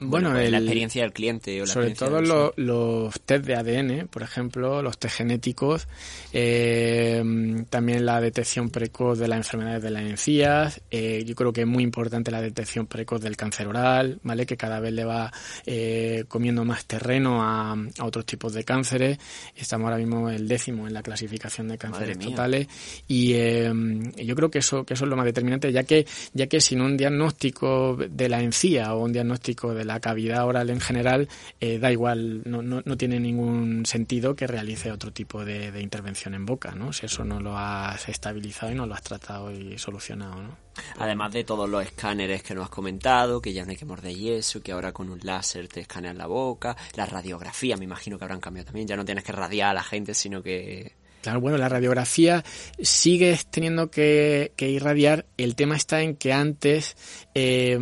[0.00, 1.60] bueno, bueno el, la experiencia del cliente.
[1.60, 5.88] O la sobre todo los, los test de ADN, por ejemplo, los test genéticos,
[6.32, 7.22] eh,
[7.70, 10.80] también la detección precoz de las enfermedades de las encías.
[10.90, 14.46] Eh, yo creo que es muy importante la detección precoz del cáncer oral, ¿vale?
[14.46, 15.32] Que cada vez le va
[15.66, 19.18] eh, comiendo más terreno a, a, otros tipos de cánceres.
[19.56, 22.68] Estamos ahora mismo el décimo en la clasificación de cánceres totales
[23.06, 23.72] y eh,
[24.16, 26.80] yo creo que eso que eso es lo más determinante, ya que ya que sin
[26.80, 31.28] un diagnóstico de la encía o un diagnóstico de la cavidad oral en general,
[31.60, 36.34] eh, da igual, no, no, no, tiene ningún sentido que realice otro tipo de, intervención
[36.34, 36.92] en boca, ¿no?
[36.92, 40.56] Si eso no lo has estabilizado y no lo has tratado y solucionado, ¿no?
[40.98, 44.14] Además de todos los escáneres que nos has comentado, que ya no hay que morder
[44.14, 48.24] yeso, que ahora con un láser te escanean la boca, la radiografía, me imagino que
[48.24, 50.92] habrán cambiado también, ya no tienes que radiar a la gente, sino que
[51.36, 52.44] Bueno, la radiografía
[52.80, 55.26] sigues teniendo que, que, irradiar.
[55.36, 56.96] El tema está en que antes,
[57.34, 57.78] eh,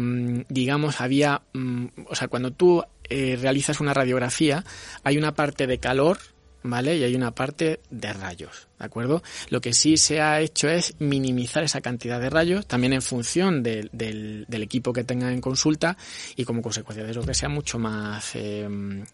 [0.49, 4.65] digamos, había, mm, o sea, cuando tú eh, realizas una radiografía,
[5.05, 6.19] hay una parte de calor,
[6.67, 6.97] ¿vale?
[6.97, 9.23] Y hay una parte de rayos, ¿de acuerdo?
[9.49, 13.63] Lo que sí se ha hecho es minimizar esa cantidad de rayos, también en función
[13.63, 15.97] de, del, del, equipo que tenga en consulta
[16.37, 18.69] y como consecuencia de eso que sea mucho más, eh,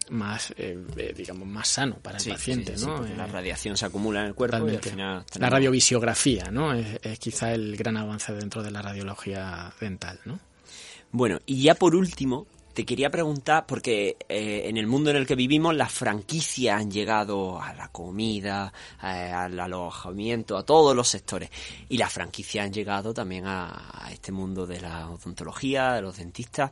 [0.09, 3.05] más eh, digamos, más sano para el sí, paciente, sí, ¿no?
[3.05, 4.89] Sí, la radiación se acumula en el cuerpo totalmente.
[4.89, 5.25] y al final...
[5.25, 5.41] Tenemos...
[5.41, 6.73] La radiovisiografía, ¿no?
[6.73, 10.39] Es, es quizá el gran avance dentro de la radiología dental, ¿no?
[11.11, 15.27] Bueno, y ya por último, te quería preguntar, porque eh, en el mundo en el
[15.27, 21.07] que vivimos las franquicias han llegado a la comida, eh, al alojamiento, a todos los
[21.07, 21.49] sectores.
[21.89, 26.17] Y las franquicias han llegado también a, a este mundo de la odontología, de los
[26.17, 26.71] dentistas.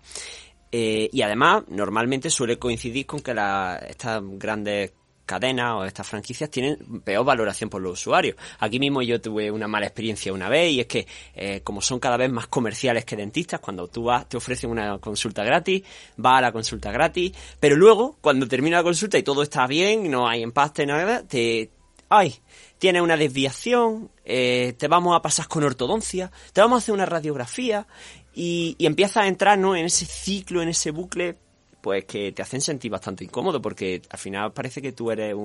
[0.71, 4.93] Eh, y además, normalmente suele coincidir con que la, estas grandes
[5.31, 8.35] cadenas o estas franquicias tienen peor valoración por los usuarios.
[8.59, 12.01] Aquí mismo yo tuve una mala experiencia una vez y es que eh, como son
[12.01, 15.83] cada vez más comerciales que dentistas, cuando tú vas, te ofrecen una consulta gratis,
[16.17, 20.11] vas a la consulta gratis, pero luego cuando termina la consulta y todo está bien,
[20.11, 21.71] no hay empaste, nada, te...
[22.09, 22.35] ¡Ay!
[22.77, 27.05] Tienes una desviación, eh, te vamos a pasar con ortodoncia, te vamos a hacer una
[27.05, 27.87] radiografía
[28.33, 29.77] y, y empiezas a entrar ¿no?
[29.77, 31.37] en ese ciclo, en ese bucle
[31.81, 35.35] pues que te hacen sentir bastante incómodo porque al final parece que tú eres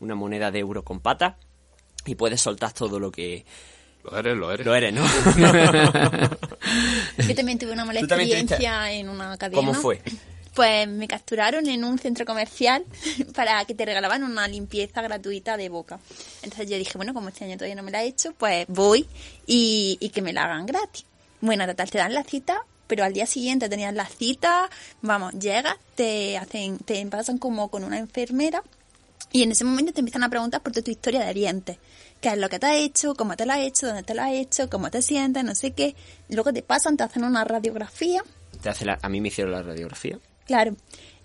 [0.00, 1.34] una moneda de euro con patas
[2.06, 3.44] y puedes soltar todo lo que...
[4.04, 4.64] Lo eres, lo eres.
[4.64, 5.04] Lo eres, ¿no?
[7.28, 9.56] Yo también tuve una mala experiencia en una cadena.
[9.56, 10.00] ¿Cómo fue?
[10.54, 12.84] Pues me capturaron en un centro comercial
[13.34, 16.00] para que te regalaban una limpieza gratuita de boca.
[16.42, 19.06] Entonces yo dije, bueno, como este año todavía no me la he hecho, pues voy
[19.46, 21.04] y, y que me la hagan gratis.
[21.40, 24.68] Bueno, total, te dan la cita pero al día siguiente tenías la cita,
[25.02, 28.64] vamos, llegas, te hacen, te pasan como con una enfermera
[29.30, 31.76] y en ese momento te empiezan a preguntar por tu historia de dientes.
[32.20, 33.14] ¿Qué es lo que te ha hecho?
[33.14, 33.86] ¿Cómo te lo ha hecho?
[33.86, 34.68] ¿Dónde te lo ha hecho?
[34.68, 35.44] ¿Cómo te sientes?
[35.44, 35.94] No sé qué.
[36.28, 38.24] Luego te pasan, te hacen una radiografía.
[38.60, 40.18] Te hace a mí me hicieron la radiografía.
[40.46, 40.74] Claro.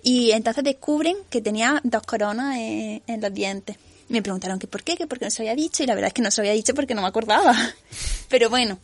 [0.04, 3.78] Y entonces descubren que tenía dos coronas en, en los dientes.
[4.10, 6.10] Me preguntaron que por qué, que por qué no se había dicho, y la verdad
[6.10, 7.56] es que no se había dicho porque no me acordaba.
[8.30, 8.78] Pero bueno,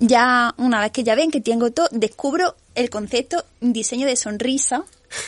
[0.00, 4.84] ya una vez que ya ven que tengo todo, descubro el concepto diseño de sonrisa,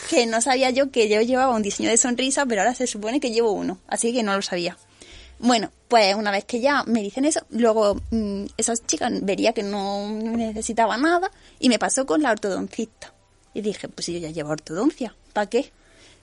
[0.09, 3.19] que no sabía yo que yo llevaba un diseño de sonrisa, pero ahora se supone
[3.19, 4.77] que llevo uno, así que no lo sabía.
[5.39, 9.63] Bueno, pues una vez que ya me dicen eso, luego mm, esas chicas vería que
[9.63, 13.13] no necesitaba nada y me pasó con la ortodoncista.
[13.53, 15.71] Y dije, pues si yo ya llevo ortodoncia, ¿para qué?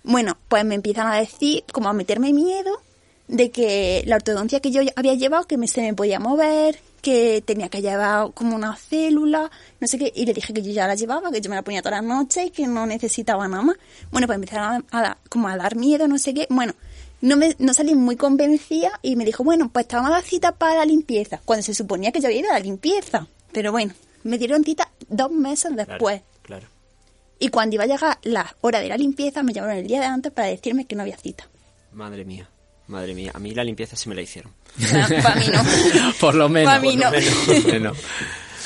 [0.05, 2.81] Bueno, pues me empiezan a decir, como a meterme miedo
[3.29, 7.43] de que la ortodoncia que yo había llevado, que me, se me podía mover, que
[7.45, 10.87] tenía que llevar como una célula, no sé qué, y le dije que yo ya
[10.87, 13.63] la llevaba, que yo me la ponía todas las noches y que no necesitaba nada
[13.63, 13.77] más.
[14.11, 16.47] Bueno, pues empezaron a, como a dar miedo, no sé qué.
[16.51, 16.75] Bueno,
[17.21, 20.25] no me no salí muy convencida y me dijo, bueno, pues te vamos a dar
[20.25, 23.27] cita para la limpieza, cuando se suponía que yo había ido a la limpieza.
[23.53, 23.93] Pero bueno,
[24.25, 26.23] me dieron cita dos meses después.
[26.43, 26.67] Claro,
[27.39, 30.07] Y cuando iba a llegar la hora de la limpieza, me llamaron el día de
[30.07, 31.47] antes para decirme que no había cita.
[31.93, 32.49] Madre mía.
[32.89, 34.51] Madre mía, a mí la limpieza sí me la hicieron.
[35.23, 36.13] Para mí no.
[36.21, 36.73] Por lo menos.
[36.75, 37.11] Pa' mí no.
[37.11, 37.99] Por lo menos.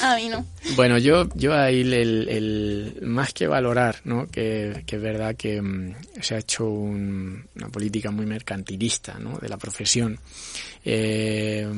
[0.02, 0.44] A mí no.
[0.74, 4.26] Bueno, yo, yo ahí el, el- más que valorar, ¿no?
[4.26, 9.38] Que, que es verdad que mm, se ha hecho un- una política muy mercantilista, ¿no?
[9.38, 10.18] De la profesión.
[10.84, 11.68] Eh,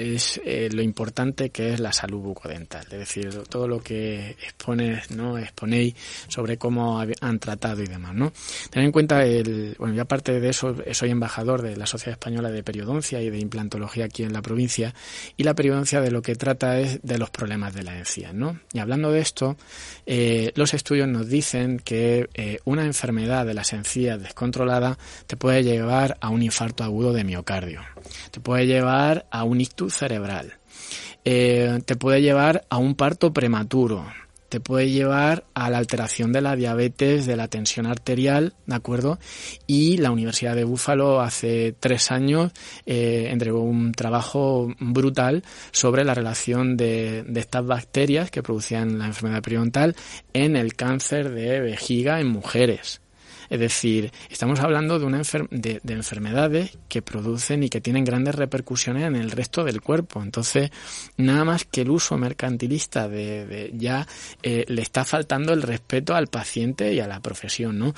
[0.00, 5.10] es eh, lo importante que es la salud bucodental, es decir, todo lo que expones,
[5.10, 5.38] ¿no?
[5.38, 5.94] exponéis
[6.28, 8.32] sobre cómo han tratado y demás, ¿no?
[8.70, 12.50] Ten en cuenta el, bueno, yo aparte de eso, soy embajador de la Sociedad Española
[12.50, 14.94] de Periodoncia y de Implantología aquí en la provincia,
[15.36, 18.60] y la periodoncia de lo que trata es de los problemas de la encía, ¿no?
[18.72, 19.56] Y hablando de esto,
[20.06, 25.62] eh, los estudios nos dicen que eh, una enfermedad de las encías descontrolada te puede
[25.62, 27.82] llevar a un infarto agudo de miocardio,
[28.30, 30.54] te puede llevar a un ictus cerebral,
[31.24, 34.06] eh, te puede llevar a un parto prematuro,
[34.50, 39.18] te puede llevar a la alteración de la diabetes, de la tensión arterial, ¿de acuerdo?
[39.66, 42.52] Y la Universidad de Búfalo hace tres años
[42.84, 49.06] eh, entregó un trabajo brutal sobre la relación de, de estas bacterias que producían la
[49.06, 49.94] enfermedad periodontal
[50.32, 53.00] en el cáncer de vejiga en mujeres.
[53.50, 58.04] Es decir, estamos hablando de, una enfer- de, de enfermedades que producen y que tienen
[58.04, 60.22] grandes repercusiones en el resto del cuerpo.
[60.22, 60.70] Entonces,
[61.16, 64.06] nada más que el uso mercantilista de, de ya
[64.42, 67.92] eh, le está faltando el respeto al paciente y a la profesión, ¿no?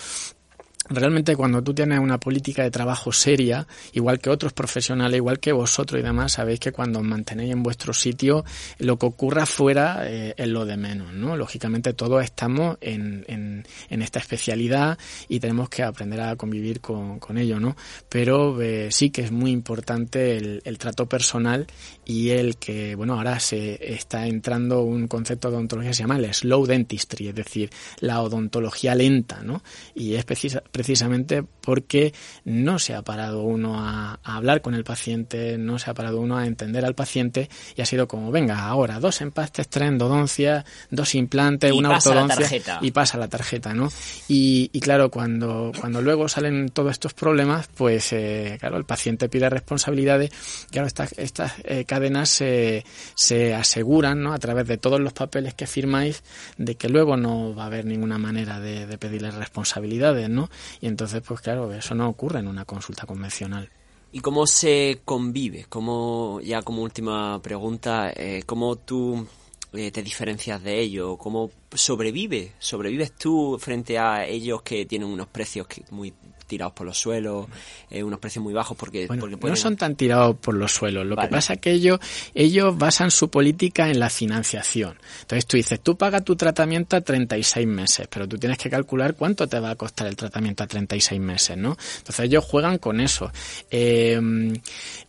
[0.92, 5.52] Realmente cuando tú tienes una política de trabajo seria, igual que otros profesionales, igual que
[5.52, 8.44] vosotros y demás, sabéis que cuando os mantenéis en vuestro sitio,
[8.78, 11.36] lo que ocurra fuera eh, es lo de menos, ¿no?
[11.36, 17.38] Lógicamente todos estamos en, en, esta especialidad y tenemos que aprender a convivir con, con
[17.38, 17.76] ello, ¿no?
[18.08, 21.66] Pero eh, sí que es muy importante el trato personal
[22.04, 26.16] y el que, bueno, ahora se está entrando un concepto de odontología que se llama
[26.18, 29.62] el slow dentistry, es decir, la odontología lenta, ¿no?
[29.94, 32.12] Y es precisa- precisamente porque
[32.44, 36.20] no se ha parado uno a, a hablar con el paciente, no se ha parado
[36.20, 40.64] uno a entender al paciente y ha sido como, venga, ahora dos empastes, tres endodoncias,
[40.90, 42.36] dos implantes, Y una pasa ortodoncia
[42.82, 43.88] y pasa la tarjeta, ¿no?
[44.28, 49.28] Y, y claro, cuando, cuando luego salen todos estos problemas, pues eh, claro, el paciente
[49.28, 50.30] pide responsabilidades.
[50.70, 54.32] Claro, estas, estas eh, cadenas se, se aseguran, ¿no?
[54.32, 56.22] A través de todos los papeles que firmáis,
[56.56, 60.48] de que luego no va a haber ninguna manera de, de pedirles responsabilidades, ¿no?
[60.80, 63.68] Y entonces, pues claro, eso no ocurre en una consulta convencional.
[64.10, 65.66] ¿Y cómo se convive?
[65.68, 69.26] ¿Cómo, ya como última pregunta, eh, cómo tú
[69.74, 71.18] eh, te diferencias de ellos?
[71.18, 72.52] ¿Cómo sobrevives?
[72.58, 76.14] ¿Sobrevives tú frente a ellos que tienen unos precios que muy
[76.52, 77.46] tirados por los suelos,
[77.88, 81.06] eh, unos precios muy bajos porque, Bueno, porque no son tan tirados por los suelos.
[81.06, 81.28] Lo Vale.
[81.28, 81.98] que pasa es que ellos,
[82.34, 84.98] ellos basan su política en la financiación.
[85.22, 89.14] Entonces tú dices, tú pagas tu tratamiento a 36 meses, pero tú tienes que calcular
[89.14, 91.76] cuánto te va a costar el tratamiento a 36 meses, ¿no?
[91.98, 93.32] Entonces ellos juegan con eso.
[93.70, 94.20] Eh,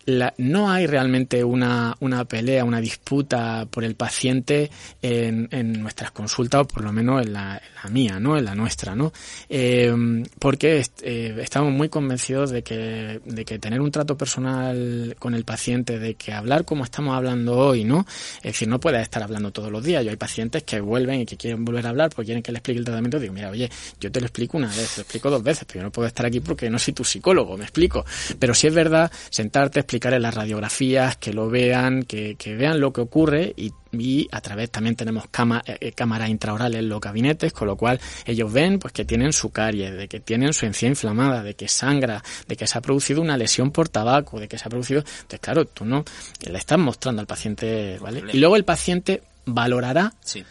[0.05, 4.69] la- no hay realmente una, una pelea, una disputa por el paciente
[5.01, 8.37] en, en nuestras consultas, o por lo menos en la, en la mía, ¿no?
[8.37, 9.11] En la nuestra, ¿no?
[9.49, 9.93] Eh,
[10.39, 11.01] porque est-
[11.39, 16.15] estamos muy convencidos de que, de que tener un trato personal con el paciente, de
[16.15, 18.05] que hablar como estamos hablando hoy, ¿no?
[18.37, 20.03] Es decir, no puedes estar hablando todos los días.
[20.03, 22.57] Yo hay pacientes que vuelven y que quieren volver a hablar porque quieren que le
[22.59, 23.19] explique el tratamiento.
[23.19, 23.69] Digo, mira, oye,
[23.99, 26.25] yo te lo explico una vez, lo explico dos veces, pero yo no puedo estar
[26.25, 28.05] aquí porque no soy tu psicólogo, me explico.
[28.39, 32.79] Pero sí es verdad, sentarte, explicar en las radiografías, que lo vean, que, que vean
[32.79, 36.99] lo que ocurre y, y a través también tenemos cama- eh, cámaras intraorales en los
[36.99, 40.65] gabinetes, con lo cual ellos ven pues que tienen su caries, de que tienen su
[40.65, 44.47] encía inflamada, de que sangra, de que se ha producido una lesión por tabaco, de
[44.47, 44.99] que se ha producido...
[45.01, 46.03] Entonces, claro, tú no
[46.49, 48.23] le estás mostrando al paciente, ¿vale?
[48.33, 50.43] Y luego el paciente valorará Sí.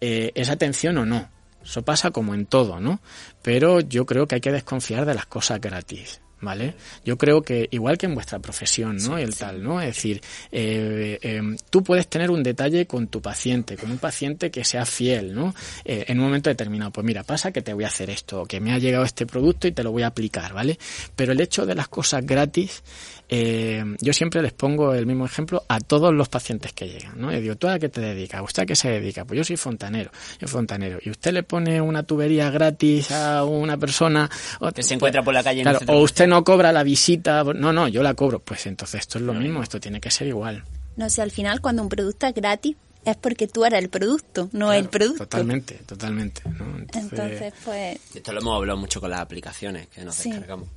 [0.00, 1.28] eh, esa atención o no.
[1.64, 3.00] Eso pasa como en todo, ¿no?
[3.42, 6.20] Pero yo creo que hay que desconfiar de las cosas gratis.
[6.38, 6.74] ¿Vale?
[7.02, 9.16] Yo creo que, igual que en vuestra profesión, ¿no?
[9.16, 9.80] el tal, ¿no?
[9.80, 10.20] Es decir,
[10.52, 14.84] eh, eh, tú puedes tener un detalle con tu paciente, con un paciente que sea
[14.84, 15.54] fiel, ¿no?
[15.84, 18.60] Eh, en un momento determinado, pues mira, pasa que te voy a hacer esto, que
[18.60, 20.78] me ha llegado este producto y te lo voy a aplicar, ¿vale?
[21.16, 22.82] Pero el hecho de las cosas gratis,
[23.28, 27.32] eh, yo siempre les pongo el mismo ejemplo a todos los pacientes que llegan, ¿no?
[27.36, 28.42] Y digo, ¿tú a qué te dedicas?
[28.42, 29.24] ¿Usted a qué se dedica?
[29.24, 30.10] Pues yo soy fontanero,
[30.40, 30.98] yo fontanero.
[31.02, 34.30] Y usted le pone una tubería gratis a una persona...
[34.60, 35.96] O, Que se encuentra por la calle en Claro, el centro.
[35.98, 38.38] o usted no cobra la visita, no, no, yo la cobro.
[38.38, 40.62] Pues entonces esto es lo mismo, esto tiene que ser igual.
[40.96, 44.48] No sé, al final cuando un producto es gratis es porque tú eres el producto,
[44.52, 45.24] no el producto.
[45.24, 46.42] Totalmente, totalmente.
[46.48, 46.78] ¿no?
[46.78, 50.30] Entonces, Entonces, pues Esto lo hemos hablado mucho con las aplicaciones que nos Sí.
[50.30, 50.68] descargamos.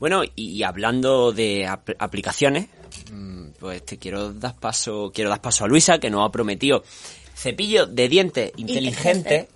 [0.00, 2.66] Bueno, y, hablando de ap- aplicaciones,
[3.12, 6.82] mm, pues te quiero dar paso, quiero dar paso a Luisa, que nos ha prometido
[7.36, 9.48] cepillo de dientes inteligente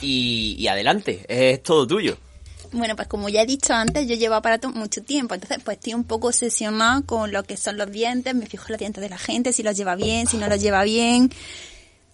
[0.00, 2.16] y, y adelante, es todo tuyo.
[2.72, 5.94] Bueno, pues como ya he dicho antes, yo llevo aparato mucho tiempo, entonces pues estoy
[5.94, 9.08] un poco obsesionada con lo que son los dientes, me fijo en los dientes de
[9.10, 11.30] la gente, si los lleva bien, si no los lleva bien,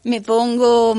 [0.04, 0.94] me pongo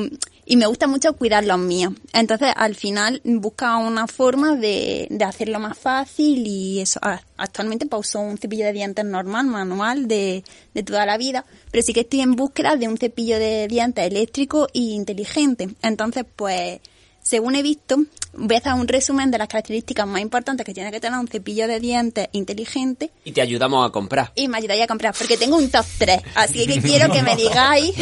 [0.50, 1.93] y me gusta mucho cuidar los míos.
[2.12, 7.00] Entonces al final busca una forma de, de hacerlo más fácil y eso.
[7.04, 10.43] Ah, Actualmente pues uso un cepillo de dientes normal, manual, de,
[10.74, 14.06] de toda la vida, pero sí que estoy en búsqueda de un cepillo de dientes
[14.06, 15.70] eléctrico e inteligente.
[15.84, 16.80] Entonces pues
[17.22, 17.97] según he visto,
[18.34, 21.28] voy a hacer un resumen de las características más importantes que tiene que tener un
[21.28, 24.32] cepillo de dientes inteligente Y te ayudamos a comprar.
[24.36, 27.36] y me ayudaría a comprar, porque tengo un top 3, así que quiero que me
[27.36, 27.93] digáis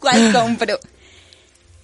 [0.00, 0.78] cuál compro.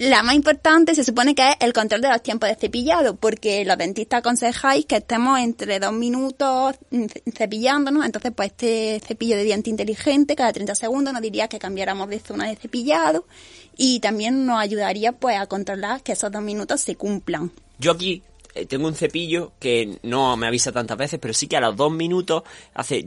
[0.00, 3.66] La más importante se supone que es el control de los tiempos de cepillado, porque
[3.66, 9.36] los dentistas aconsejáis que estemos entre dos minutos mm, ce- cepillándonos, entonces pues este cepillo
[9.36, 13.26] de diente inteligente cada 30 segundos nos diría que cambiáramos de zona de cepillado
[13.76, 17.52] y también nos ayudaría pues a controlar que esos dos minutos se cumplan.
[17.78, 18.22] Yo aquí
[18.54, 21.76] eh, tengo un cepillo que no me avisa tantas veces, pero sí que a los
[21.76, 22.42] dos minutos
[22.72, 23.04] hace...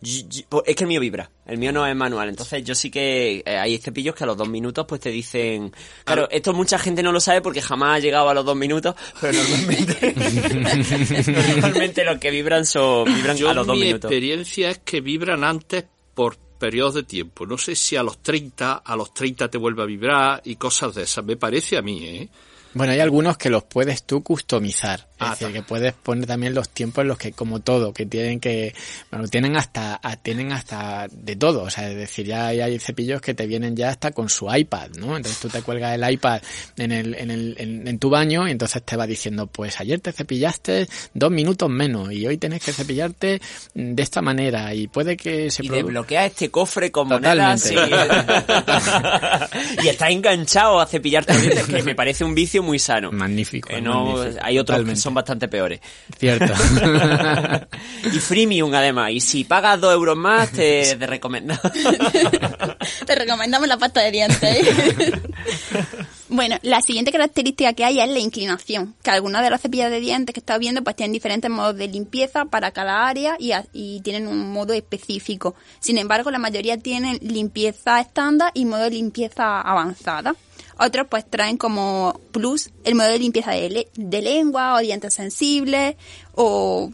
[0.00, 3.56] Es que el mío vibra, el mío no es manual, entonces yo sí que eh,
[3.56, 5.72] hay cepillos que a los dos minutos pues te dicen...
[6.04, 8.94] Claro, esto mucha gente no lo sabe porque jamás ha llegado a los dos minutos,
[9.20, 10.14] pero normalmente,
[11.60, 14.10] normalmente los que vibran son vibran Yo a los dos mi minutos.
[14.10, 15.84] experiencia es que vibran antes
[16.14, 17.46] por periodos de tiempo.
[17.46, 20.94] No sé si a los 30, a los 30 te vuelve a vibrar y cosas
[20.94, 21.24] de esas.
[21.24, 22.28] Me parece a mí, ¿eh?
[22.74, 25.07] Bueno, hay algunos que los puedes tú customizar.
[25.20, 25.52] Es Ah, decir, ta.
[25.52, 28.74] que puedes poner también los tiempos en los que, como todo, que tienen que,
[29.10, 31.62] bueno, tienen hasta, tienen hasta de todo.
[31.62, 34.46] O sea, es decir, ya hay, hay cepillos que te vienen ya hasta con su
[34.54, 35.16] iPad, ¿no?
[35.16, 36.40] Entonces tú te cuelgas el iPad
[36.76, 40.00] en el, en el, en, en tu baño y entonces te va diciendo, pues ayer
[40.00, 43.40] te cepillaste dos minutos menos y hoy tenés que cepillarte
[43.74, 48.38] de esta manera y puede que se Y desbloquea este cofre con monedas y, Totalmente.
[49.82, 51.34] y está enganchado a cepillarte
[51.66, 53.10] que me parece un vicio muy sano.
[53.18, 54.98] Magnífico, Que no, magnífico, hay otros totalmente.
[54.98, 55.80] que son bastante peores.
[56.18, 56.52] Cierto.
[58.04, 59.10] y freemium además.
[59.12, 61.54] Y si pagas dos euros más, te, te recomiendo.
[63.06, 64.66] Te recomendamos la pasta de dientes.
[66.28, 70.00] bueno, la siguiente característica que hay es la inclinación, que algunos de los cepillos de
[70.00, 73.64] dientes que estás viendo pues tienen diferentes modos de limpieza para cada área y, a-
[73.72, 75.54] y tienen un modo específico.
[75.80, 80.34] Sin embargo, la mayoría tienen limpieza estándar y modo de limpieza avanzada.
[80.78, 85.12] Otros pues traen como plus el modo de limpieza de, le- de lengua o dientes
[85.14, 85.96] sensibles
[86.34, 86.90] o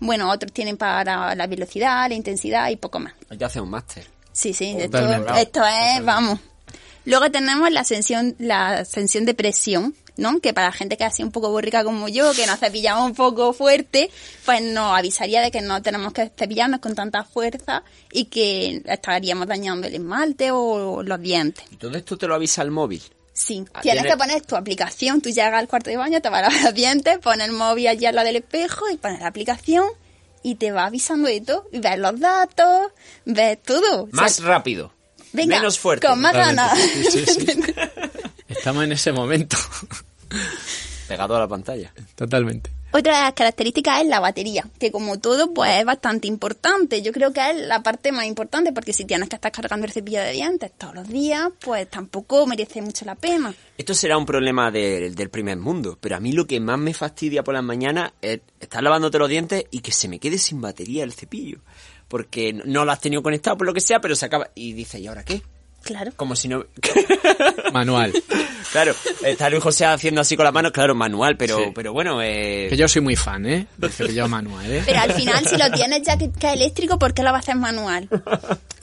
[0.00, 3.14] bueno, otros tienen para la velocidad, la intensidad y poco más.
[3.30, 4.06] Hay que hacer un máster.
[4.32, 4.98] Sí, sí, esto,
[5.64, 6.40] es, vamos.
[7.04, 9.94] Luego tenemos la ascensión, la ascensión de presión.
[10.14, 10.40] ¿no?
[10.40, 13.06] Que para la gente que es así un poco borrica como yo, que nos cepillamos
[13.06, 14.10] un poco fuerte,
[14.44, 19.46] pues nos avisaría de que no tenemos que cepillarnos con tanta fuerza y que estaríamos
[19.48, 21.64] dañando el esmalte o los dientes.
[21.70, 23.02] ¿Y todo esto te lo avisa el móvil?
[23.44, 26.28] Sí, Ah, tienes tiene- que poner tu aplicación, tú llegas al cuarto de baño, te
[26.28, 29.20] vas a lavar los dientes, pones el móvil allí al lado del espejo y pones
[29.20, 29.86] la aplicación
[30.42, 31.68] y te va avisando de todo.
[31.72, 32.92] Y ves los datos,
[33.24, 34.04] ves todo.
[34.04, 34.92] O sea, Más rápido.
[35.32, 36.06] venga, menos fuerte.
[36.06, 36.78] Con más ganas.
[36.78, 37.46] Sí, sí, sí.
[38.48, 39.56] Estamos en ese momento.
[41.08, 41.92] Pegado a la pantalla.
[42.14, 42.70] Totalmente.
[42.94, 47.00] Otra de las características es la batería, que como todo, pues es bastante importante.
[47.00, 49.92] Yo creo que es la parte más importante, porque si tienes que estar cargando el
[49.92, 53.54] cepillo de dientes todos los días, pues tampoco merece mucho la pena.
[53.78, 56.92] Esto será un problema de- del primer mundo, pero a mí lo que más me
[56.92, 60.60] fastidia por las mañanas es estar lavándote los dientes y que se me quede sin
[60.60, 61.60] batería el cepillo.
[62.08, 64.50] Porque no lo has tenido conectado por lo que sea, pero se acaba.
[64.54, 65.40] Y dice, ¿y ahora qué?
[65.82, 66.12] Claro.
[66.16, 66.64] Como si no.
[67.72, 68.12] Manual.
[68.70, 71.64] claro, está Luis José haciendo así con las manos, claro, manual, pero, Sí.
[71.74, 73.66] pero bueno, eh, Que yo soy muy fan, ¿eh?
[73.76, 74.82] Del cepillado manual, ¿eh?
[74.84, 77.36] Pero al final, si lo tienes ya que, que es eléctrico, ¿por qué lo vas
[77.36, 78.08] a hacer manual?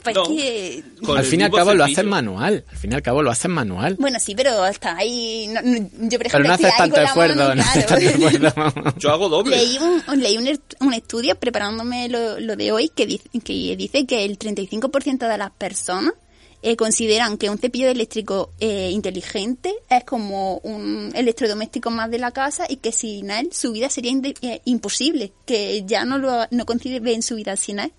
[0.02, 0.24] Pues No.
[0.24, 0.82] que...
[1.04, 2.64] Con al fin y al cabo lo hacen manual.
[2.70, 3.96] Al fin y al cabo lo hacen manual.
[3.98, 5.48] Bueno, sí, pero está ahí...
[5.48, 8.72] no- no- yo, por Pero no haces tanto esfuerzo, mano, no haces tanto esfuerzo.
[8.98, 9.56] Yo hago doble.
[9.56, 13.76] Leí un, leí un, est- un estudio preparándome lo, lo de hoy que dice, que
[13.76, 16.14] dice que el 35% de las personas
[16.62, 22.32] eh, consideran que un cepillo eléctrico eh, inteligente es como un electrodoméstico más de la
[22.32, 26.66] casa y que sin él su vida sería eh, imposible, que ya no lo no
[26.66, 27.92] conciben su vida sin él.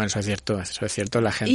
[0.00, 1.20] Bueno, eso es cierto, eso es cierto.
[1.20, 1.54] La gente,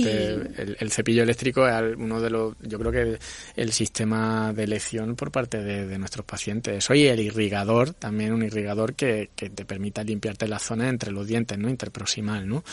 [0.55, 3.19] Y- el, el cepillo eléctrico es uno de los, yo creo que el,
[3.55, 6.83] el sistema de elección por parte de, de nuestros pacientes.
[6.83, 11.25] Soy el irrigador, también un irrigador que, que te permita limpiarte la zona entre los
[11.25, 11.69] dientes, ¿no?
[11.69, 12.63] Interproximal, ¿no?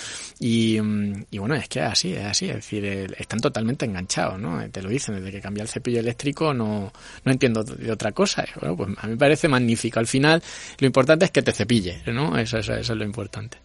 [0.40, 2.50] Y, mm, y bueno, es que es así, es así.
[2.50, 2.84] Es decir,
[3.18, 4.62] están totalmente enganchados, ¿no?
[4.70, 6.92] Te lo dicen, desde que cambié el cepillo eléctrico no,
[7.24, 8.44] no entiendo de otra cosa.
[8.60, 9.98] Bueno, pues a mí me parece magnífico.
[10.00, 10.42] Al final,
[10.80, 12.36] lo importante es que te cepilles, ¿no?
[12.36, 13.56] Eso, eso, eso es lo importante.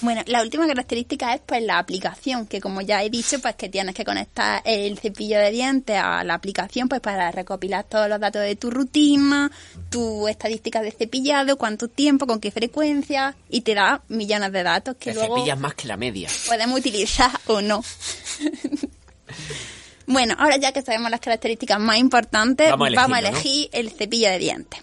[0.00, 3.68] Bueno, la última característica es pues la aplicación, que como ya he dicho, pues que
[3.68, 8.20] tienes que conectar el cepillo de dientes a la aplicación pues para recopilar todos los
[8.20, 9.50] datos de tu rutina,
[9.90, 14.96] tu estadística de cepillado, cuánto tiempo, con qué frecuencia y te da millones de datos
[14.96, 16.28] que te luego cepillas más que la media.
[16.46, 17.82] podemos utilizar o no.
[20.06, 23.36] bueno, ahora ya que sabemos las características más importantes, Vamos vamos a a, elegirlo, ¿no?
[23.38, 24.80] elegir el cepillo de dientes.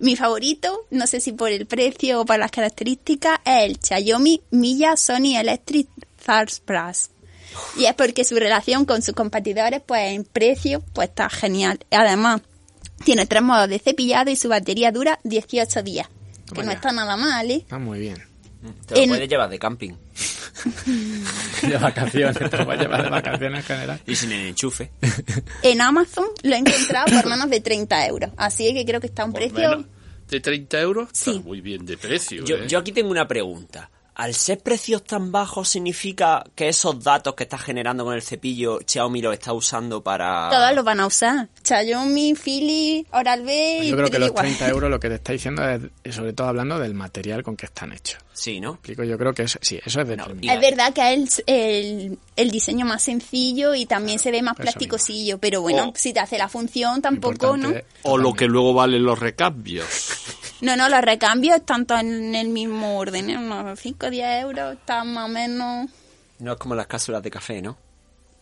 [0.00, 4.42] Mi favorito, no sé si por el precio o por las características, es el Xiaomi
[4.50, 5.88] Milla Sony Electric
[6.24, 7.08] Thars Brush.
[7.76, 11.80] Y es porque su relación con sus competidores, pues en precio, pues está genial.
[11.90, 12.40] Además,
[13.04, 16.08] tiene tres modos de cepillado y su batería dura 18 días.
[16.54, 17.56] Que no está nada mal, ¿eh?
[17.56, 18.29] Está muy bien.
[18.86, 19.92] Te lo En- puedes llevar de camping.
[21.62, 24.00] De vacaciones, te lo a llevar de vacaciones en general.
[24.06, 24.90] Y sin el enchufe.
[25.62, 28.30] En Amazon lo he encontrado por menos de 30 euros.
[28.36, 29.70] Así que creo que está a un Por precio...
[29.70, 29.86] menos
[30.28, 31.08] de 30 euros.
[31.12, 31.30] Sí.
[31.30, 32.44] Está muy bien de precio.
[32.44, 32.66] Yo, ¿eh?
[32.68, 33.90] yo aquí tengo una pregunta.
[34.20, 38.78] Al ser precios tan bajos, ¿significa que esos datos que estás generando con el cepillo,
[38.86, 40.50] Xiaomi los está usando para...
[40.50, 41.48] Todos los van a usar.
[41.64, 44.44] Xiaomi, Philips, Oral-B y Yo creo que los igual.
[44.44, 47.64] 30 euros lo que te está diciendo es, sobre todo hablando del material con que
[47.64, 48.20] están hechos.
[48.34, 48.74] Sí, ¿no?
[48.74, 50.52] Explico, yo creo que es, sí, eso es determinante.
[50.52, 54.52] Es verdad que es el, el, el diseño más sencillo y también se ve más
[54.52, 57.72] Eso plasticosillo, pero bueno, si te hace la función tampoco, ¿no?
[58.02, 59.86] O lo que luego valen los recambios.
[60.60, 63.38] No, no, los recambios tanto en el mismo orden, ¿eh?
[63.38, 65.90] unos 5 o 10 euros, están más o menos...
[66.38, 67.78] No es como las cápsulas de café, ¿no?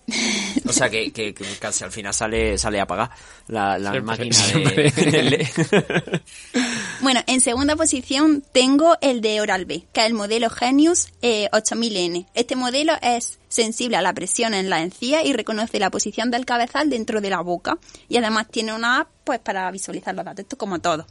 [0.67, 3.11] O sea, que, que, que casi al final sale, sale a pagar
[3.47, 4.91] la, la Siempre, máquina siempre.
[4.91, 6.23] de...
[7.01, 12.27] Bueno, en segunda posición tengo el de Oral-B, que es el modelo Genius eh, 8000N.
[12.35, 16.45] Este modelo es sensible a la presión en la encía y reconoce la posición del
[16.45, 17.79] cabezal dentro de la boca.
[18.09, 21.07] Y además tiene una app pues para visualizar los datos, esto como todo.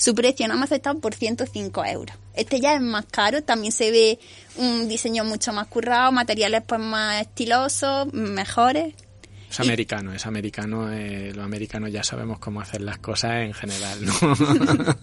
[0.00, 2.16] Su precio en Amazon está por 105 euros.
[2.32, 4.18] Este ya es más caro, también se ve
[4.56, 8.94] un diseño mucho más currado, materiales pues más estilosos, mejores.
[9.50, 10.90] Es americano, es americano.
[10.90, 14.14] eh, los americanos ya sabemos cómo hacer las cosas en general, ¿no?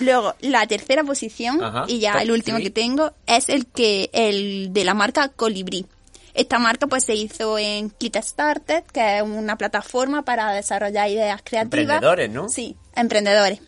[0.00, 2.64] Luego, la tercera posición, Ajá, y ya el último three.
[2.66, 5.86] que tengo, es el que el de la marca Colibri.
[6.34, 11.96] Esta marca pues se hizo en Started, que es una plataforma para desarrollar ideas creativas.
[11.96, 12.48] Emprendedores, ¿no?
[12.48, 13.60] Sí, emprendedores.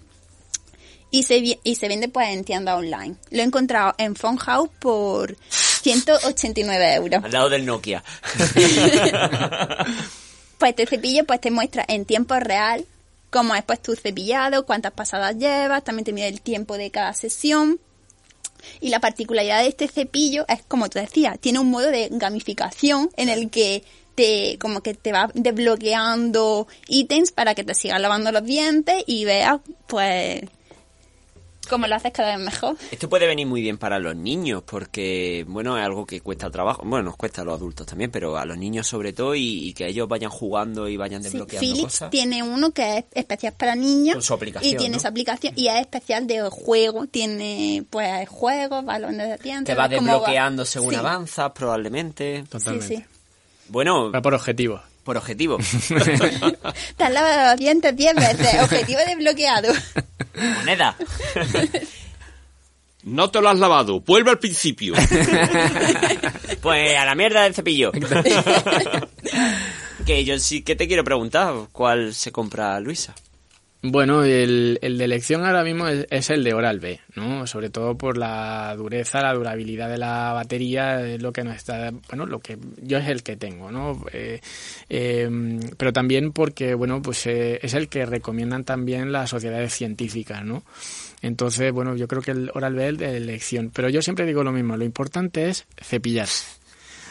[1.11, 3.15] Y se, y se vende pues en tienda online.
[3.31, 7.25] Lo he encontrado en Phone House por 189 euros.
[7.25, 8.03] Al lado del Nokia.
[10.59, 12.87] Pues este cepillo pues te muestra en tiempo real
[13.31, 17.13] cómo es pues tu cepillado, cuántas pasadas llevas, también te mide el tiempo de cada
[17.13, 17.79] sesión.
[18.81, 23.11] Y la particularidad de este cepillo es, como tú decías, tiene un modo de gamificación
[23.17, 23.83] en el que
[24.15, 29.25] te como que te va desbloqueando ítems para que te sigas lavando los dientes y
[29.25, 30.41] veas pues
[31.67, 32.77] cómo lo haces cada vez mejor.
[32.91, 36.83] Esto puede venir muy bien para los niños porque, bueno, es algo que cuesta trabajo.
[36.85, 39.87] Bueno, nos cuesta a los adultos también, pero a los niños sobre todo y, que
[39.87, 42.11] ellos vayan jugando y vayan Sí, desbloqueando Philips cosas.
[42.11, 44.97] tiene uno que es especial para niños Con su aplicación, y tiene ¿no?
[44.99, 49.89] esa aplicación y es especial de juego, tiene pues juegos, balones de dientes, Te va
[49.89, 52.43] desbloqueando según Sí, avanzas, probablemente.
[52.43, 52.97] Sí, Totalmente.
[52.97, 53.05] sí.
[53.69, 54.81] Bueno, Va por objetivos.
[55.07, 55.57] Por objetivo.
[56.97, 59.73] Te has lavado los dientes 10 veces, objetivo desbloqueado.
[60.57, 60.97] Moneda.
[63.05, 64.93] No te lo has lavado, vuelve al principio.
[66.63, 67.93] Pues a la mierda del cepillo.
[70.07, 73.15] que yo sí que te quiero preguntar, ¿cuál se compra Luisa?
[73.91, 77.47] Bueno, el, el de elección ahora mismo es, es el de Oral B, ¿no?
[77.47, 81.93] Sobre todo por la dureza, la durabilidad de la batería, es lo que nos está,
[82.09, 84.05] bueno, lo que yo es el que tengo, ¿no?
[84.13, 84.41] Eh,
[84.89, 85.29] eh,
[85.77, 90.65] pero también porque, bueno, pues eh, es el que recomiendan también las sociedades científicas, ¿no?
[91.23, 93.71] Entonces, bueno, yo creo que el Oral B es el de elección.
[93.75, 96.47] Pero yo siempre digo lo mismo, lo importante es cepillarse.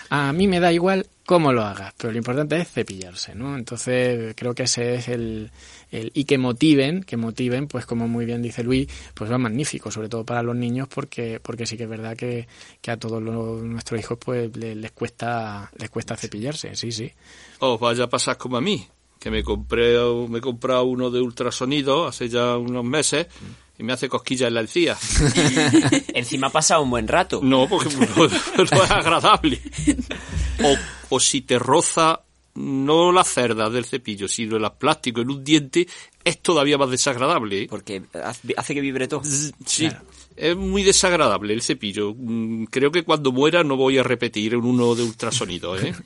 [0.09, 3.57] A mí me da igual cómo lo hagas, pero lo importante es cepillarse, ¿no?
[3.57, 5.51] Entonces creo que ese es el,
[5.91, 9.91] el y que motiven, que motiven, pues como muy bien dice Luis, pues va magnífico,
[9.91, 12.47] sobre todo para los niños, porque porque sí que es verdad que,
[12.81, 17.11] que a todos los, nuestros hijos pues le- les cuesta les cuesta cepillarse, sí, sí.
[17.59, 18.87] Os vaya a pasar como a mí,
[19.19, 19.97] que me compré
[20.29, 23.27] me he comprado uno de ultrasonido hace ya unos meses
[23.77, 24.95] y me hace cosquillas en la encía.
[26.13, 27.41] Encima ha pasado un buen rato.
[27.43, 28.07] No, porque no,
[28.71, 29.59] no es agradable.
[30.63, 30.73] O,
[31.17, 32.21] o si te roza
[32.55, 35.87] no la cerda del cepillo, sino el plástico en un diente,
[36.23, 37.63] es todavía más desagradable.
[37.63, 37.67] ¿eh?
[37.69, 38.01] Porque
[38.57, 39.21] hace que vibre todo.
[39.65, 39.89] Sí,
[40.35, 42.13] es muy desagradable el cepillo.
[42.15, 45.93] Mm, Creo que cuando muera no voy a repetir un uno de ultrasonido, ¿eh?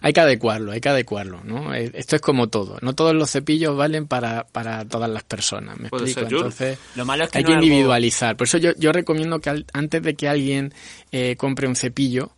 [0.00, 1.74] Hay que adecuarlo, hay que adecuarlo, ¿no?
[1.74, 5.76] Eh, Esto es como todo, no todos los cepillos valen para, para todas las personas,
[5.80, 6.20] ¿me Puede explico?
[6.20, 8.36] ser, yo- Entonces Lo malo es que hay no que individualizar.
[8.36, 10.72] Por eso yo, yo recomiendo que al- antes de que alguien
[11.10, 12.30] eh, compre un cepillo,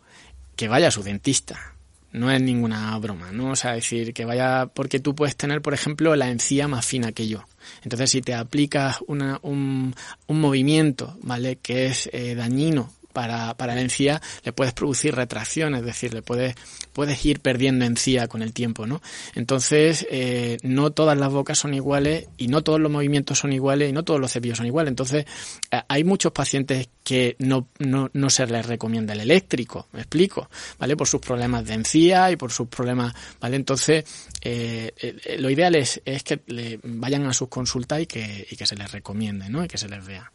[0.55, 1.70] que vaya a su dentista.
[2.11, 3.51] No es ninguna broma, ¿no?
[3.51, 7.11] O sea, decir que vaya, porque tú puedes tener, por ejemplo, la encía más fina
[7.11, 7.45] que yo.
[7.83, 9.95] Entonces, si te aplicas una, un,
[10.27, 11.57] un movimiento, ¿vale?
[11.57, 16.21] Que es eh, dañino para, para la encía, le puedes producir retracción, es decir, le
[16.21, 16.55] puedes,
[16.93, 19.01] puedes ir perdiendo encía con el tiempo, ¿no?
[19.35, 23.89] Entonces, eh, no todas las bocas son iguales y no todos los movimientos son iguales
[23.89, 24.89] y no todos los cepillos son iguales.
[24.89, 25.25] Entonces,
[25.71, 30.49] eh, hay muchos pacientes que no, no, no se les recomienda el eléctrico, me explico,
[30.77, 30.95] ¿vale?
[30.95, 33.55] Por sus problemas de encía y por sus problemas, ¿vale?
[33.55, 34.05] Entonces,
[34.41, 38.55] eh, eh, lo ideal es, es que le vayan a sus consultas y que, y
[38.55, 39.63] que se les recomiende, ¿no?
[39.63, 40.31] Y que se les vea.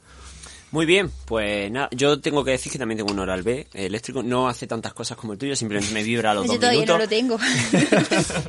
[0.73, 4.23] Muy bien, pues nada, yo tengo que decir que también tengo un Oral B eléctrico,
[4.23, 6.81] no hace tantas cosas como el tuyo, simplemente me vibra a los Yo dos todavía
[6.81, 6.97] minutos.
[6.99, 7.39] no lo tengo.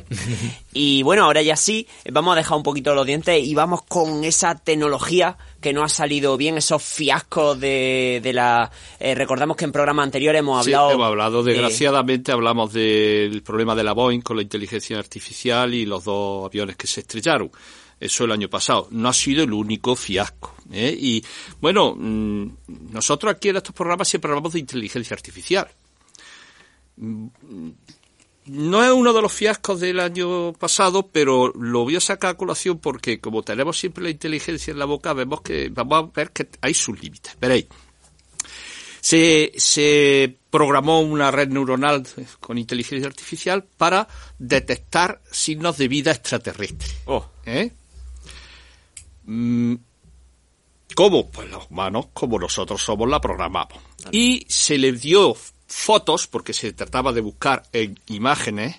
[0.72, 4.22] Y bueno, ahora ya sí, vamos a dejar un poquito los dientes y vamos con
[4.24, 8.70] esa tecnología que no ha salido bien, esos fiascos de, de la...
[9.00, 10.92] eh, recordamos que en programas anteriores hemos Sí, hablado...
[10.92, 15.84] hemos hablado, de- desgraciadamente hablamos del problema de la Boeing con la inteligencia artificial y
[15.86, 17.50] los dos aviones que se estrellaron.
[18.00, 18.88] Eso el año pasado.
[18.90, 20.54] No ha sido el único fiasco.
[20.70, 20.96] ¿eh?
[20.98, 21.24] Y
[21.60, 22.48] bueno, mm,
[22.92, 25.68] nosotros aquí en estos programas siempre hablamos de inteligencia artificial.
[26.96, 27.26] Mm,
[28.46, 32.36] No es uno de los fiascos del año pasado, pero lo voy a sacar a
[32.36, 36.30] colación porque como tenemos siempre la inteligencia en la boca, vemos que vamos a ver
[36.30, 37.36] que hay sus límites.
[37.38, 37.66] Veréis.
[39.00, 42.06] Se, se programó una red neuronal
[42.40, 46.88] con inteligencia artificial para detectar signos de vida extraterrestre.
[47.04, 47.72] Oh, ¿eh?
[49.28, 49.74] Mm,
[50.94, 51.30] ¿Cómo?
[51.30, 53.78] Pues los humanos, como nosotros somos, la programamos.
[54.10, 58.76] Y se le dio fotos, porque se trataba de buscar en imágenes,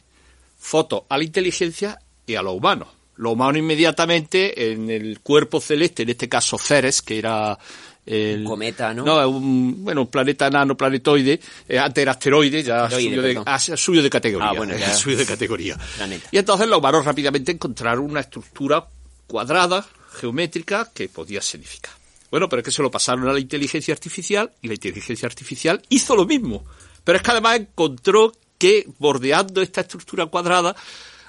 [0.58, 2.88] fotos a la inteligencia y a los humanos.
[3.16, 7.58] Los humanos inmediatamente en el cuerpo celeste, en este caso Ceres, que era
[8.06, 9.06] el Un cometa, ¿no?
[9.06, 13.44] No, un, bueno, un planeta enano, planetoide, eh, antes era asteroide, ya Asteroide, subió de,
[13.46, 14.50] ha subido de categoría.
[14.50, 14.96] Ah, bueno, ya.
[14.96, 15.78] subió de categoría.
[15.96, 16.28] Planeta.
[16.32, 18.88] Y entonces los humanos rápidamente encontraron una estructura
[19.28, 21.94] cuadrada, geométrica, que podía significar.
[22.32, 25.82] Bueno, pero es que se lo pasaron a la inteligencia artificial y la inteligencia artificial
[25.90, 26.64] hizo lo mismo.
[27.04, 30.76] Pero es que además encontró que bordeando esta estructura cuadrada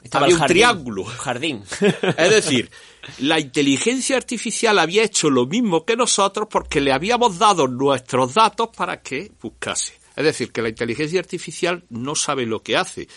[0.03, 1.05] estaba había un jardín, triángulo.
[1.05, 1.63] Jardín.
[2.17, 2.71] Es decir,
[3.19, 8.71] la inteligencia artificial había hecho lo mismo que nosotros porque le habíamos dado nuestros datos
[8.77, 9.95] para que buscase.
[10.17, 13.09] Es decir, que la inteligencia artificial no sabe lo que hace.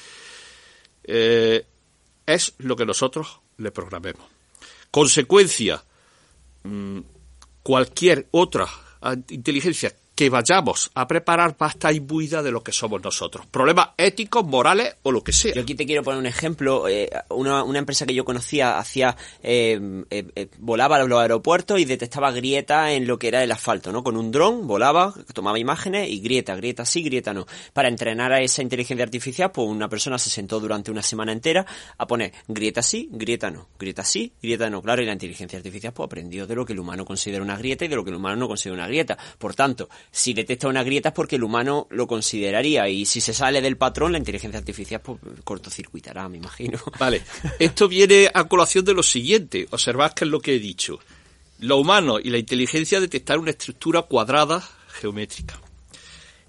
[1.03, 1.65] Eh,
[2.25, 4.32] es lo que nosotros le programemos.
[4.93, 5.83] Consecuencia,
[6.61, 6.99] mm,
[7.63, 8.67] cualquier otra
[9.29, 13.45] inteligencia que vayamos a preparar va a estar imbuida de lo que somos nosotros.
[13.47, 15.53] Problemas éticos, morales o lo que sea.
[15.53, 16.87] Yo aquí te quiero poner un ejemplo.
[16.87, 21.79] Eh, una, una, empresa que yo conocía hacía eh, eh, eh, volaba a los aeropuertos
[21.79, 24.03] y detectaba grietas en lo que era el asfalto, ¿no?
[24.03, 27.47] Con un dron volaba, tomaba imágenes y grieta, grieta sí, grieta no.
[27.73, 31.65] Para entrenar a esa inteligencia artificial, pues una persona se sentó durante una semana entera
[31.97, 34.81] a poner grieta sí, grieta no, grieta sí, grieta no.
[34.81, 37.85] Claro, y la inteligencia artificial pues aprendió de lo que el humano considera una grieta
[37.85, 39.17] y de lo que el humano no considera una grieta.
[39.39, 43.33] Por tanto, si detecta una grieta es porque el humano lo consideraría y si se
[43.33, 46.79] sale del patrón, la inteligencia artificial pues, cortocircuitará, me imagino.
[46.99, 47.23] Vale,
[47.59, 49.67] esto viene a colación de lo siguiente.
[49.71, 50.99] Observad que es lo que he dicho.
[51.59, 55.59] Lo humano y la inteligencia detectar una estructura cuadrada geométrica.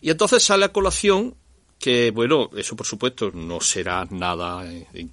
[0.01, 1.35] Y entonces sale a colación
[1.79, 5.07] que, bueno, eso por supuesto no será nada eh,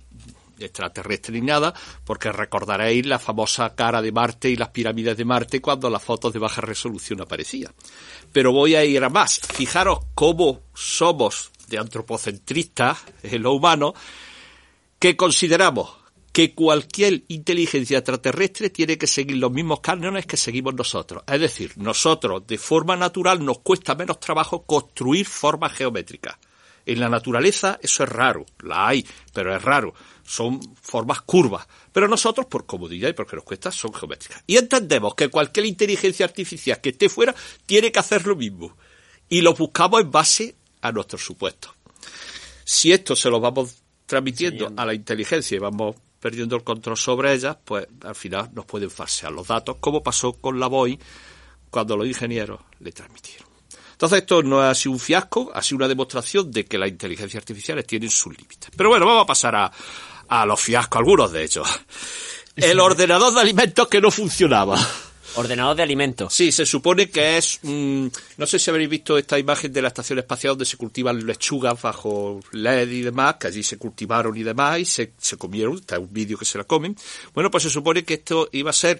[0.63, 5.61] extraterrestre ni nada, porque recordaréis la famosa cara de Marte y las pirámides de Marte
[5.61, 7.73] cuando las fotos de baja resolución aparecían.
[8.31, 9.39] Pero voy a ir a más.
[9.39, 13.93] Fijaros cómo somos de antropocentristas en lo humano,
[14.99, 16.01] que consideramos
[16.31, 21.23] que cualquier inteligencia extraterrestre tiene que seguir los mismos cánones que seguimos nosotros.
[21.27, 26.37] Es decir, nosotros de forma natural nos cuesta menos trabajo construir formas geométricas.
[26.85, 29.93] En la naturaleza eso es raro, la hay, pero es raro.
[30.23, 31.67] Son formas curvas.
[31.91, 34.43] Pero nosotros, por comodidad y porque nos cuesta, son geométricas.
[34.47, 38.75] Y entendemos que cualquier inteligencia artificial que esté fuera tiene que hacer lo mismo.
[39.29, 41.73] Y lo buscamos en base a nuestros supuestos.
[42.63, 47.33] Si esto se lo vamos transmitiendo a la inteligencia y vamos perdiendo el control sobre
[47.33, 50.99] ellas, pues al final nos pueden falsear los datos, como pasó con la Boeing
[51.69, 53.50] cuando los ingenieros le transmitieron.
[54.01, 57.39] Entonces esto no ha sido un fiasco, ha sido una demostración de que las inteligencias
[57.39, 58.71] artificiales tienen sus límites.
[58.75, 59.71] Pero bueno, vamos a pasar a,
[60.27, 61.67] a los fiascos, algunos de ellos.
[62.55, 64.75] El ordenador de alimentos que no funcionaba.
[65.35, 66.33] Ordenador de alimentos.
[66.33, 67.59] Sí, se supone que es.
[67.61, 71.23] Mmm, no sé si habréis visto esta imagen de la estación espacial donde se cultivan
[71.23, 75.75] lechugas bajo LED y demás, que allí se cultivaron y demás y se, se comieron.
[75.75, 76.97] Está un vídeo que se la comen.
[77.35, 78.99] Bueno, pues se supone que esto iba a ser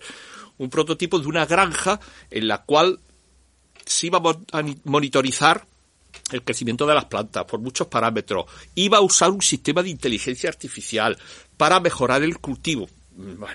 [0.59, 1.99] un prototipo de una granja
[2.29, 2.99] en la cual
[3.85, 5.65] se iba a monitorizar
[6.31, 8.45] el crecimiento de las plantas por muchos parámetros.
[8.75, 11.17] Iba a usar un sistema de inteligencia artificial
[11.57, 12.87] para mejorar el cultivo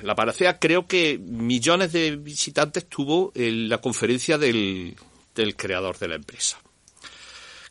[0.02, 4.94] la panacea creo que millones de visitantes tuvo en la conferencia del,
[5.34, 6.58] del creador de la empresa.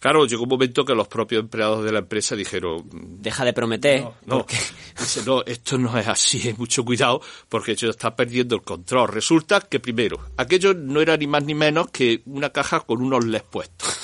[0.06, 2.88] Claro, llegó un momento que los propios empleados de la empresa dijeron...
[2.92, 4.04] Deja de prometer.
[4.04, 4.46] No, no,
[5.00, 9.08] dice, no esto no es así, mucho cuidado, porque ellos está perdiendo el control.
[9.08, 13.26] Resulta que primero, aquello no era ni más ni menos que una caja con unos
[13.26, 13.98] les puestos.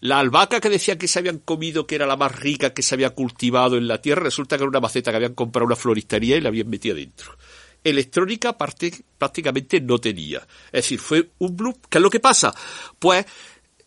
[0.00, 2.94] La albahaca que decía que se habían comido, que era la más rica que se
[2.94, 6.36] había cultivado en la tierra, resulta que era una maceta que habían comprado una floristería
[6.36, 7.34] y la habían metido dentro.
[7.82, 10.46] Electrónica parte, prácticamente no tenía.
[10.66, 11.80] Es decir, fue un blue.
[11.88, 12.54] ¿Qué es lo que pasa?
[12.98, 13.24] Pues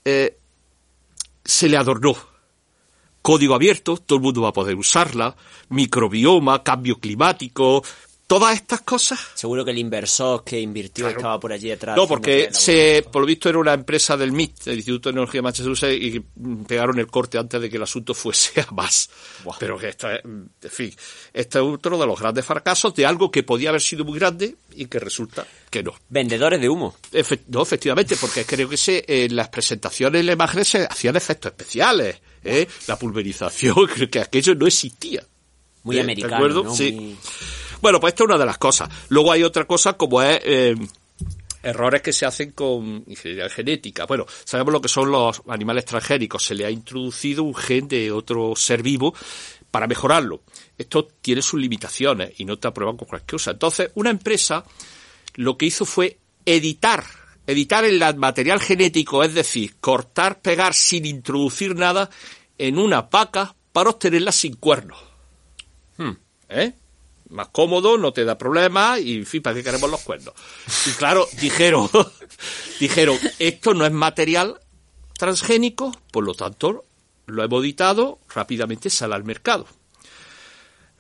[0.04, 0.39] eh,
[1.50, 2.16] se le adornó.
[3.22, 5.36] Código abierto, todo el mundo va a poder usarla,
[5.70, 7.84] microbioma, cambio climático,
[8.30, 9.20] todas estas cosas.
[9.34, 11.18] Seguro que el inversor que invirtió claro.
[11.18, 11.98] estaba por allí detrás.
[11.98, 15.40] No, porque se, por lo visto era una empresa del MIT, del Instituto de Tecnología
[15.40, 16.20] de Massachusetts, y
[16.68, 19.10] pegaron el corte antes de que el asunto fuese a más.
[19.44, 19.56] Wow.
[19.60, 20.94] Pero que esto es, en fin,
[21.34, 24.58] este es otro de los grandes fracasos de algo que podía haber sido muy grande
[24.76, 25.96] y que resulta que no.
[26.10, 26.96] Vendedores de humo.
[27.12, 31.16] Efe, no, efectivamente, porque creo que se, en las presentaciones, en las imágenes se hacían
[31.16, 32.68] efectos especiales, ¿eh?
[32.86, 35.26] La pulverización, creo que aquello no existía.
[35.82, 36.02] Muy ¿Eh?
[36.02, 36.64] americano, ¿De acuerdo?
[36.66, 36.76] ¿no?
[36.76, 36.92] Sí.
[36.92, 37.18] Muy...
[37.82, 38.90] Bueno, pues esta es una de las cosas.
[39.10, 40.76] Luego hay otra cosa como es eh,
[41.64, 44.06] errores que se hacen con ingeniería genética.
[44.06, 46.46] Bueno, sabemos lo que son los animales transgénicos.
[46.46, 49.14] Se le ha introducido un gen de otro ser vivo
[49.72, 50.42] para mejorarlo.
[50.78, 53.52] Esto tiene sus limitaciones y no te aprueban con cualquier cosa.
[53.52, 54.64] Entonces, una empresa
[55.36, 57.04] lo que hizo fue editar
[57.50, 62.10] editar el material genético, es decir, cortar, pegar sin introducir nada
[62.60, 65.00] en una vaca para obtenerla sin cuernos.
[65.98, 66.12] Hmm.
[66.48, 66.74] ¿Eh?
[67.30, 70.34] Más cómodo, no te da problemas y en fin, ¿para qué queremos los cuernos?
[70.88, 71.90] Y claro, dijeron,
[72.80, 74.60] dijeron, esto no es material
[75.18, 76.86] transgénico, por lo tanto,
[77.26, 79.68] lo hemos editado, rápidamente sale al mercado.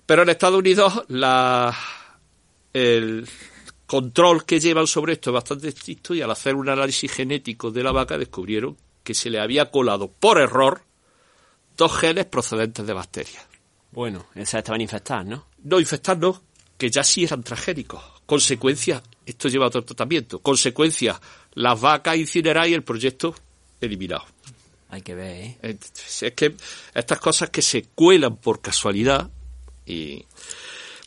[0.05, 1.75] Pero en Estados Unidos la,
[2.73, 3.27] el
[3.85, 7.83] control que llevan sobre esto es bastante estricto y al hacer un análisis genético de
[7.83, 10.83] la vaca descubrieron que se le había colado por error
[11.75, 13.47] dos genes procedentes de bacterias.
[13.91, 15.48] Bueno, esas estaban infectadas, ¿no?
[15.63, 16.41] No, infectadas no,
[16.77, 18.01] que ya sí eran transgénicos.
[18.25, 20.39] Consecuencia, esto lleva a otro tratamiento.
[20.39, 21.19] Consecuencia,
[21.53, 23.35] las vacas incineradas y el proyecto
[23.81, 24.25] eliminado.
[24.89, 25.77] Hay que ver, ¿eh?
[26.21, 26.55] Es que
[26.93, 29.29] estas cosas que se cuelan por casualidad
[29.85, 30.25] y...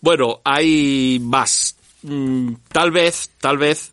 [0.01, 1.77] Bueno, hay más.
[2.03, 3.93] Mm, tal vez, tal vez...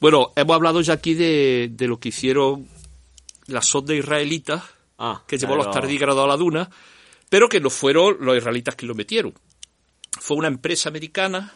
[0.00, 2.68] Bueno, hemos hablado ya aquí de, de lo que hicieron
[3.46, 4.64] la sonda israelita
[5.02, 5.64] Ah, que llevó claro.
[5.64, 6.70] los tardígrados a la duna,
[7.30, 9.32] pero que no fueron los israelitas que lo metieron.
[10.12, 11.52] Fue una empresa americana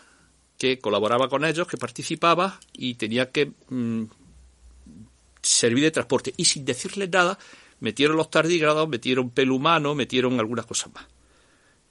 [0.58, 4.04] que colaboraba con ellos, que participaba y tenía que mm,
[5.42, 6.32] servir de transporte.
[6.36, 7.38] Y sin decirles nada,
[7.80, 11.06] metieron los tardígrados, metieron pelo humano, metieron algunas cosas más.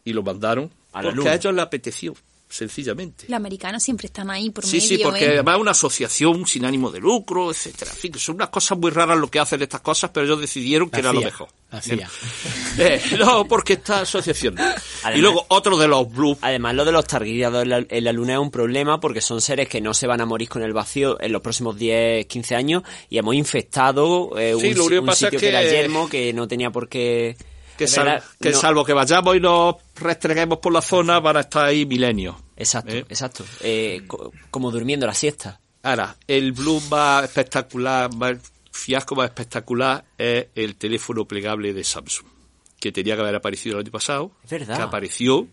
[0.06, 1.32] Y lo mandaron A la porque luna.
[1.32, 2.14] a ellos les apeteció,
[2.54, 3.26] sencillamente.
[3.28, 4.88] Los americanos siempre están ahí por Sí, medio.
[4.88, 5.30] sí, porque ¿eh?
[5.30, 7.92] además es una asociación sin ánimo de lucro, etcétera.
[7.92, 10.40] En fin, que son unas cosas muy raras lo que hacen estas cosas, pero ellos
[10.42, 11.48] decidieron que La era lo mejor.
[11.72, 12.10] la CIA.
[12.78, 14.56] Eh, no, porque esta asociación.
[14.56, 14.62] no.
[14.64, 16.38] Además- y luego otro de los blues.
[16.42, 19.42] Además, lo de los tardígrados en la, en la Luna es un problema porque son
[19.42, 22.56] seres que no se van a morir con el vacío en los próximos 10, 15
[22.56, 25.50] años y hemos infectado eh, Sí, un, lo único que un pasa sitio es que...
[25.50, 27.36] era que- yermo que no tenía por qué...
[27.78, 31.38] Que, sal- verdad, que no- salvo que vayamos y nos restreguemos por la zona, van
[31.38, 32.36] a estar ahí milenios.
[32.56, 33.06] Exacto, ¿Eh?
[33.10, 33.44] exacto.
[33.62, 35.60] Eh, co- como durmiendo la siesta.
[35.82, 38.38] Ahora, el blues más espectacular, más
[38.72, 42.26] fiasco más espectacular es el teléfono plegable de Samsung,
[42.80, 44.32] que tenía que haber aparecido el año pasado.
[44.44, 44.78] Es verdad.
[44.78, 45.48] Que apareció.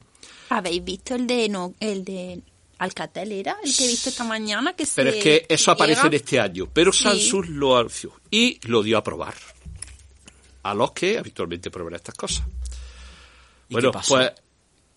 [0.51, 2.41] ¿Habéis visto el de no, el de
[2.79, 6.07] Alcatel era el que he visto esta mañana que Pero se es que eso aparece
[6.07, 6.69] en este año.
[6.73, 7.03] Pero Sí.
[7.05, 9.35] Samsung lo anunció y lo dio a probar.
[10.63, 12.47] A los que habitualmente prueban estas cosas.
[13.69, 14.09] ¿Y Bueno, pues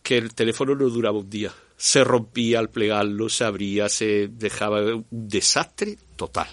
[0.02, 1.54] que el teléfono no duraba un día.
[1.78, 6.48] Se rompía al plegarlo, se abría, se dejaba un desastre total.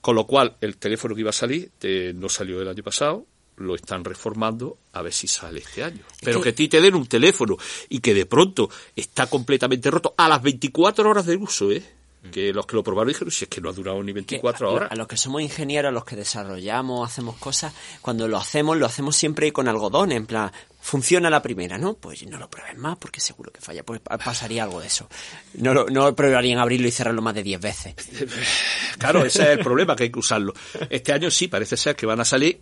[0.00, 3.26] Con lo cual, el teléfono que iba a salir eh, no salió el año pasado,
[3.56, 6.02] lo están reformando a ver si sale este año.
[6.22, 7.56] Pero que- que a ti te den un teléfono
[7.88, 11.82] y que de pronto está completamente roto a las 24 horas de uso, ¿eh?
[12.30, 14.68] Que los que lo probaron dijeron, si es que no ha durado ni que 24
[14.68, 14.92] a, horas.
[14.92, 18.86] a los que somos ingenieros, a los que desarrollamos, hacemos cosas, cuando lo hacemos, lo
[18.86, 20.50] hacemos siempre con algodón, en plan,
[20.80, 21.94] funciona la primera, ¿no?
[21.94, 25.08] Pues no lo pruebes más porque seguro que falla, pues pa- pasaría algo de eso.
[25.54, 27.94] No, lo- no probarían abrirlo y cerrarlo más de 10 veces.
[28.98, 30.54] Claro, ese es el problema, que hay que usarlo.
[30.88, 32.60] Este año sí, parece ser que van a salir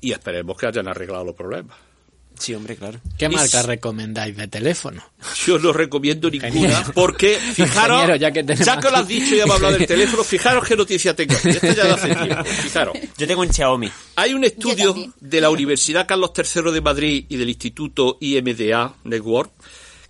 [0.00, 1.76] y esperemos que hayan arreglado los problemas.
[2.38, 3.00] Sí, hombre, claro.
[3.18, 5.02] ¿Qué Y marca recomendáis de teléfono?
[5.46, 6.92] Yo no recomiendo ninguna Ingeniero.
[6.94, 9.86] porque, fijaros, Ingeniero, ya que tenemos ya que lo has dicho y hemos hablado del
[9.88, 11.34] teléfono, fijaros qué noticia tengo.
[11.34, 11.48] aquí.
[11.50, 12.98] Esto ya de hace tiempo, fijaros.
[13.16, 13.90] Yo tengo un Xiaomi.
[14.16, 19.52] Hay un estudio de la Universidad Carlos III de Madrid y del Instituto IMDA Network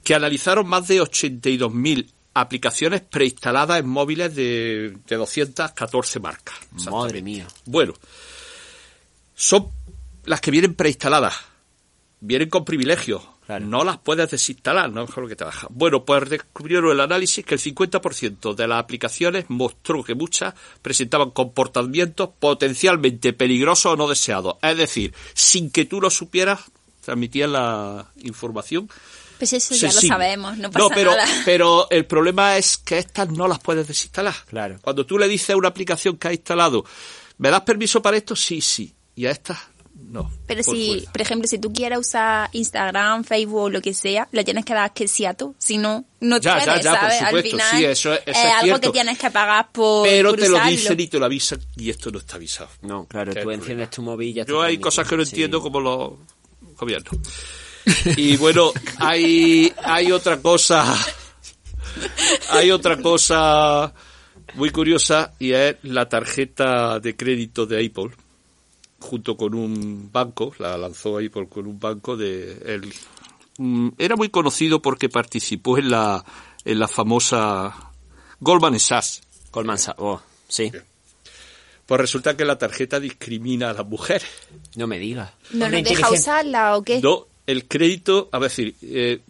[0.03, 6.55] que analizaron más de 82.000 aplicaciones preinstaladas en móviles de, de 214 marcas.
[6.91, 7.47] Madre mía.
[7.65, 7.95] Bueno,
[9.35, 9.69] son
[10.25, 11.35] las que vienen preinstaladas.
[12.21, 13.23] Vienen con privilegios.
[13.47, 13.65] Claro.
[13.67, 15.69] No las puedes desinstalar, no es lo que te baja.
[15.71, 21.31] Bueno, pues descubrieron el análisis que el 50% de las aplicaciones mostró que muchas presentaban
[21.31, 24.57] comportamientos potencialmente peligrosos o no deseados.
[24.63, 26.61] Es decir, sin que tú lo supieras,
[27.03, 28.91] transmitían la información.
[29.39, 30.09] Pues eso ya lo sensible.
[30.09, 31.27] sabemos, no pasa pero, nada.
[31.45, 34.35] pero el problema es que estas no las puedes desinstalar.
[34.49, 34.79] Claro.
[34.83, 36.85] Cuando tú le dices a una aplicación que ha instalado,
[37.39, 38.35] ¿me das permiso para esto?
[38.35, 38.93] Sí, sí.
[39.15, 39.59] Y a estas,
[40.23, 40.31] no.
[40.47, 44.29] Pero Por si, por ejemplo, si tú quieres usar Instagram, Facebook o lo que sea,
[44.33, 45.55] le tienes que dar que sí a tú.
[45.59, 47.21] Si no, no Ya, ya, puedes, ya, por ¿sabes?
[47.23, 48.81] Al supuesto, final sí, eso es- eso es algo cierto.
[48.81, 51.91] que tienes que pagar por, Pero por te lo dicen y te lo avisan y
[51.91, 52.69] esto no está avisado.
[52.83, 55.31] No, claro, tú enciendes tu móvil y ya Yo hay cosas que no Sí.
[55.31, 56.13] entiendo como los
[56.77, 57.15] gobiernos.
[58.17, 60.97] Y bueno, hay, hay otra cosa,
[62.51, 63.93] hay otra cosa
[64.55, 68.11] muy curiosa y es la tarjeta de crédito de Apple
[69.07, 72.81] junto con un banco, la lanzó Apple con un banco de
[73.59, 76.25] mm, era muy conocido porque participó en la
[76.65, 77.93] en la famosa
[78.41, 79.23] Goldman Sachs.
[79.53, 80.71] Goldman Sachs, oh, sí,
[81.87, 84.29] Pues resulta que la tarjeta discrimina a las mujeres.
[84.75, 85.31] no me digas.
[85.53, 87.01] ¿No nos deja usarla o qué?
[87.01, 89.21] No, el crédito, a ver, decir, eh,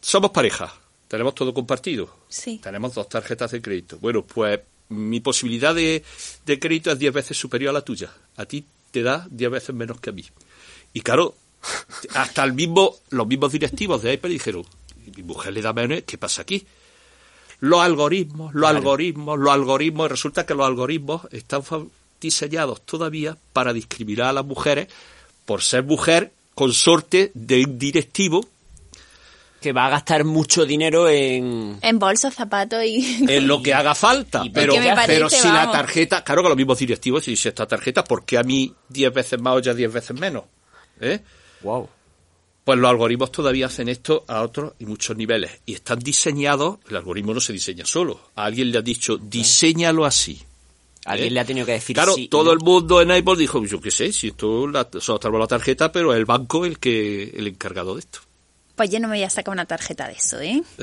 [0.00, 0.74] somos pareja,
[1.06, 2.08] tenemos todo compartido.
[2.28, 2.58] Sí.
[2.62, 3.98] Tenemos dos tarjetas de crédito.
[4.00, 6.02] Bueno, pues mi posibilidad de,
[6.46, 8.10] de crédito es 10 veces superior a la tuya.
[8.36, 10.24] A ti te da 10 veces menos que a mí.
[10.92, 11.34] Y claro,
[12.14, 14.64] hasta el mismo, los mismos directivos de Apple dijeron,
[15.16, 16.66] mi mujer le da menos, ¿qué pasa aquí?
[17.60, 21.62] Los algoritmos, los algoritmos, los algoritmos, y resulta que los algoritmos están
[22.20, 24.88] diseñados todavía para discriminar a las mujeres
[25.44, 28.46] por ser mujer consorte de un directivo
[29.62, 31.78] Que va a gastar mucho dinero en...
[31.80, 33.24] En bolsos, zapatos y...
[33.28, 34.42] en lo que haga falta.
[34.44, 37.32] Y Pero, porque me parece, pero si la tarjeta, claro que los mismos directivos si
[37.34, 40.44] esta tarjeta, ¿por qué a mí 10 veces más o ya 10 veces menos?
[41.00, 41.20] ¿Eh?
[41.62, 41.88] Wow.
[42.64, 45.50] Pues los algoritmos todavía hacen esto a otros y muchos niveles.
[45.66, 48.20] Y están diseñados, el algoritmo no se diseña solo.
[48.36, 50.40] A alguien le ha dicho, diseñalo así.
[51.04, 51.34] Alguien ¿Eh?
[51.34, 52.52] le ha tenido que decir Claro, sí todo no.
[52.52, 56.12] el mundo en Apple dijo, yo qué sé, si esto la, solo la tarjeta, pero
[56.12, 58.20] es el banco el que el encargado de esto.
[58.76, 60.62] Pues yo no me voy a sacar una tarjeta de eso, ¿eh?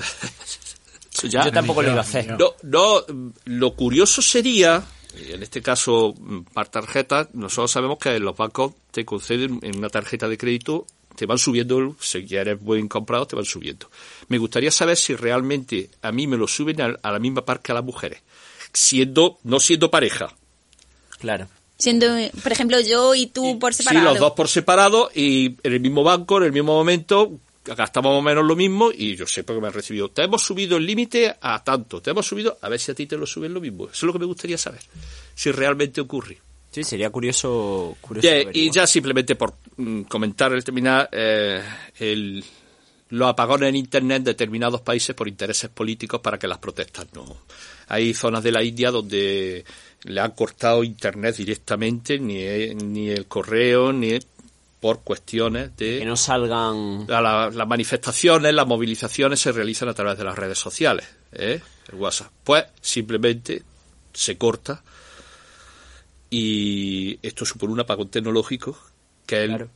[1.23, 2.37] Ya- Yo tampoco lo iba a hacer.
[2.39, 3.03] No, no,
[3.45, 4.81] lo curioso sería
[5.17, 9.77] y en este caso mm, para tarjetas, nosotros sabemos que los bancos te conceden en
[9.79, 10.85] una tarjeta de crédito,
[11.15, 13.89] te van subiendo, si ya eres buen comprado, te van subiendo.
[14.29, 17.61] Me gustaría saber si realmente a mí me lo suben a, a la misma par
[17.61, 18.21] que a las mujeres,
[18.71, 20.33] siendo, no siendo pareja.
[21.19, 21.47] Claro.
[21.77, 22.07] Siendo,
[22.43, 24.05] por ejemplo, yo y tú por separado.
[24.05, 27.31] Sí, los dos por separado y en el mismo banco, en el mismo momento,
[27.63, 30.09] gastamos más o menos lo mismo y yo sé porque me han recibido.
[30.09, 33.05] Te hemos subido el límite a tanto, te hemos subido, a ver si a ti
[33.05, 33.85] te lo suben lo mismo.
[33.85, 34.81] Eso es lo que me gustaría saber,
[35.35, 36.37] si realmente ocurre.
[36.71, 37.97] Sí, sería curioso.
[37.99, 41.61] curioso y ya simplemente por mm, comentar el terminar, eh,
[41.99, 42.43] el,
[43.09, 47.37] los apagones en Internet en determinados países por intereses políticos para que las protestas no.
[47.87, 49.65] Hay zonas de la India donde
[50.03, 52.43] le han cortado Internet directamente, ni,
[52.75, 54.19] ni el correo, ni
[54.79, 55.99] por cuestiones de...
[55.99, 57.05] Que no salgan.
[57.07, 61.61] La- la- las manifestaciones, las movilizaciones se realizan a través de las redes sociales, ¿eh?
[61.91, 62.31] el WhatsApp.
[62.43, 63.63] Pues simplemente
[64.13, 64.81] se corta
[66.29, 68.77] y esto supone un apagón tecnológico
[69.25, 69.69] que Claro.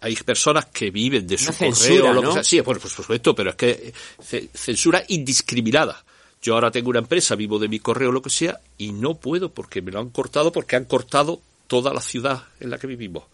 [0.00, 2.32] hay personas que viven de su Una correo censura, lo que ¿no?
[2.34, 2.44] sea.
[2.44, 6.04] Sí, bueno, pues por supuesto, pero es que eh, ce- censura indiscriminada.
[6.42, 9.52] Yo ahora tengo una empresa, vivo de mi correo lo que sea, y no puedo
[9.52, 13.24] porque me lo han cortado, porque han cortado toda la ciudad en la que vivimos,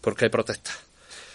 [0.00, 0.78] porque hay protestas.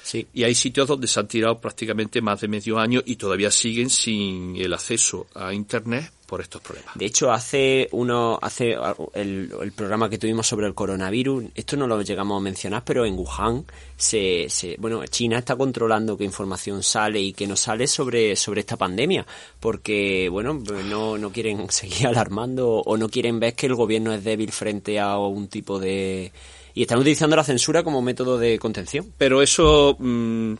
[0.05, 0.27] Sí.
[0.35, 3.89] Y hay sitios donde se han tirado prácticamente más de medio año y todavía siguen
[3.89, 6.95] sin el acceso a Internet por estos problemas.
[6.95, 8.75] De hecho, hace uno, hace
[9.13, 13.05] el, el programa que tuvimos sobre el coronavirus, esto no lo llegamos a mencionar, pero
[13.05, 13.65] en Wuhan
[13.97, 18.61] se, se, bueno, China está controlando qué información sale y qué no sale sobre, sobre
[18.61, 19.25] esta pandemia,
[19.59, 24.23] porque, bueno, no, no quieren seguir alarmando o no quieren ver que el gobierno es
[24.23, 26.31] débil frente a un tipo de,
[26.75, 29.11] y están utilizando la censura como método de contención.
[29.17, 30.53] Pero eso mm,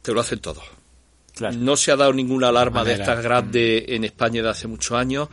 [0.00, 0.62] te lo hacen todos.
[1.34, 1.56] Claro.
[1.58, 3.04] No se ha dado ninguna alarma de manera.
[3.04, 5.28] estas grandes en España de hace muchos años,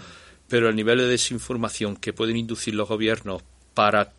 [0.47, 3.43] pero el nivel de desinformación que pueden inducir los gobiernos
[3.75, 4.11] para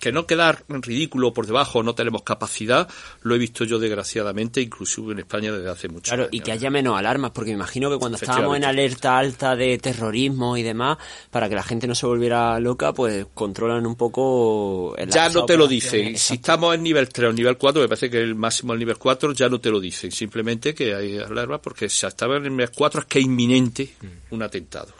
[0.00, 2.88] que no quedar ridículo por debajo, no tenemos capacidad,
[3.22, 6.34] lo he visto yo desgraciadamente, inclusive en España desde hace mucho Claro, años.
[6.34, 9.78] y que haya menos alarmas, porque me imagino que cuando estábamos en alerta alta de
[9.78, 10.98] terrorismo y demás,
[11.30, 14.94] para que la gente no se volviera loca, pues controlan un poco...
[14.96, 16.16] el- Ya no te lo dicen.
[16.16, 18.78] Si estamos en nivel 3 o nivel 4, me parece que el máximo es el
[18.80, 20.10] nivel 4, ya no te lo dicen.
[20.10, 23.94] Simplemente que hay alarma porque si estaba en el nivel 4 es que es inminente
[24.30, 24.92] un atentado.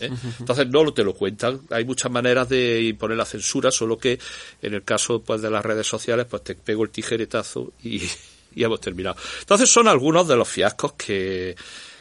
[0.00, 0.10] ¿Eh?
[0.38, 1.60] Entonces no te lo cuentan.
[1.70, 4.18] Hay muchas maneras de imponer la censura, solo que
[4.62, 8.02] en el caso pues de las redes sociales, pues te pego el tijeretazo y,
[8.54, 9.16] y hemos terminado.
[9.40, 11.56] Entonces son algunos de los fiascos que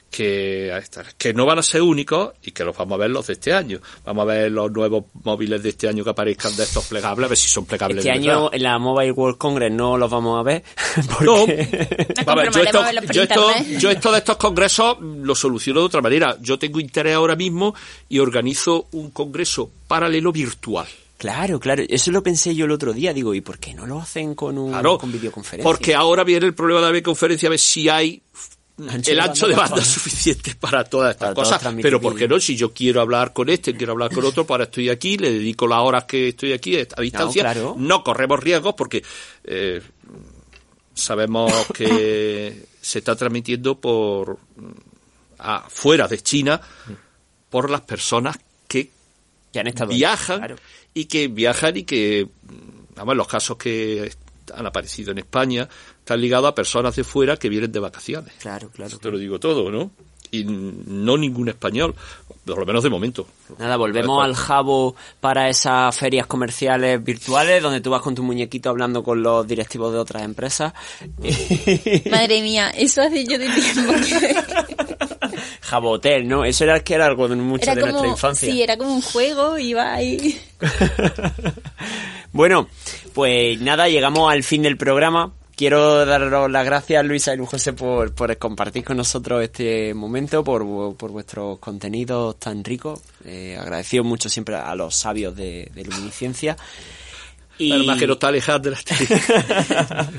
[0.09, 0.71] que,
[1.17, 3.53] que no van a ser únicos y que los vamos a ver los de este
[3.53, 3.79] año.
[4.05, 7.29] Vamos a ver los nuevos móviles de este año que aparezcan de estos plegables, a
[7.29, 10.39] ver si son plegables Este de año en la Mobile World Congress no los vamos
[10.39, 10.63] a ver.
[11.21, 12.07] No, Porque...
[12.17, 16.37] Nos a ver, yo, esto, yo, yo de estos congresos lo soluciono de otra manera.
[16.41, 17.75] Yo tengo interés ahora mismo
[18.09, 20.87] y organizo un congreso paralelo virtual.
[21.17, 23.99] Claro, claro, eso lo pensé yo el otro día, digo, ¿y por qué no lo
[23.99, 25.63] hacen con un Claro, con videoconferencia?
[25.63, 28.21] porque ahora viene el problema de la videoconferencia, a ver si hay
[28.79, 29.83] Ancho el de ancho de banda, favor.
[29.85, 31.73] suficiente para todas estas Para cosas.
[31.81, 32.39] Pero ¿por qué no?
[32.39, 35.65] Si yo quiero hablar con este, quiero hablar con otro, para estoy aquí, le dedico
[35.65, 37.41] las horas que estoy aquí a distancia.
[37.41, 37.75] claro.
[37.77, 39.03] No corremos riesgos porque
[39.45, 39.81] eh,
[40.93, 44.37] sabemos que se está transmitiendo por
[45.39, 46.61] afuera de China
[47.49, 48.91] por las personas que
[49.51, 50.55] Que han estado viajan claro.
[50.93, 52.27] y que viajan y que,
[52.95, 54.11] vamos, los casos que
[54.53, 55.67] han aparecido en España
[56.07, 58.31] están ligados a personas de fuera que vienen de vacaciones.
[58.39, 58.87] Claro, claro.
[58.87, 59.91] Eso te lo digo todo, ¿no?
[60.31, 61.95] Y no ningún español,
[62.45, 63.27] por lo menos de momento.
[63.59, 68.69] Nada, volvemos al jabo para esas ferias comerciales virtuales donde tú vas con tu muñequito
[68.69, 70.71] hablando con los directivos de otras empresas.
[72.09, 74.35] Madre mía, eso hace yo de tiempo que...
[75.61, 76.45] Jabotel, ¿no?
[76.45, 78.49] Eso era que era algo de mucho Era de nuestra como, infancia.
[78.49, 80.39] sí, era como un juego, iba ahí...
[82.33, 82.67] Bueno,
[83.15, 85.33] pues nada, llegamos al fin del programa.
[85.57, 90.43] Quiero daros las gracias, Luisa y Luis José, por, por compartir con nosotros este momento,
[90.43, 93.01] por, vu- por vuestros contenidos tan ricos.
[93.25, 96.55] Eh, agradecido mucho siempre a los sabios de, de Luminiscencia.
[97.57, 98.77] Y, Además que no está alejado de la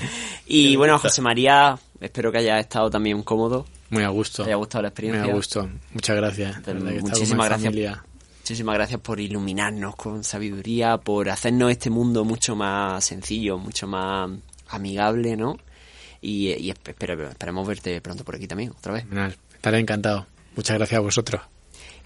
[0.48, 3.64] y bueno, José María, espero que haya estado también cómodo.
[3.90, 4.42] Muy a gusto.
[4.42, 5.22] ¿Te haya gustado la experiencia?
[5.22, 5.70] Muy a gusto.
[5.94, 6.56] Muchas gracias.
[7.00, 7.70] Muchísimas gracias.
[7.70, 8.04] familia.
[8.40, 14.30] Muchísimas gracias por iluminarnos con sabiduría, por hacernos este mundo mucho más sencillo, mucho más
[14.68, 15.56] amigable, ¿no?
[16.20, 19.04] Y, y esp- espero, esperemos verte pronto por aquí también, otra vez.
[19.54, 20.26] Estaré encantado.
[20.56, 21.40] Muchas gracias a vosotros.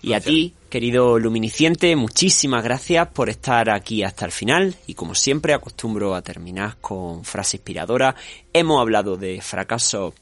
[0.03, 4.75] Y a ti, querido luminiciente, muchísimas gracias por estar aquí hasta el final.
[4.89, 8.17] Y como siempre, acostumbro a terminar con frase inspiradora.
[8.53, 10.13] Hemos hablado de fracaso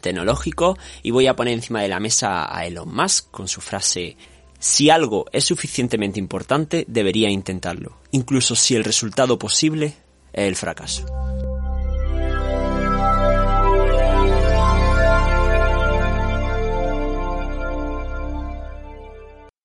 [0.00, 4.16] tecnológico y voy a poner encima de la mesa a Elon Musk con su frase
[4.58, 9.94] Si algo es suficientemente importante, debería intentarlo, incluso si el resultado posible
[10.32, 11.06] es el fracaso.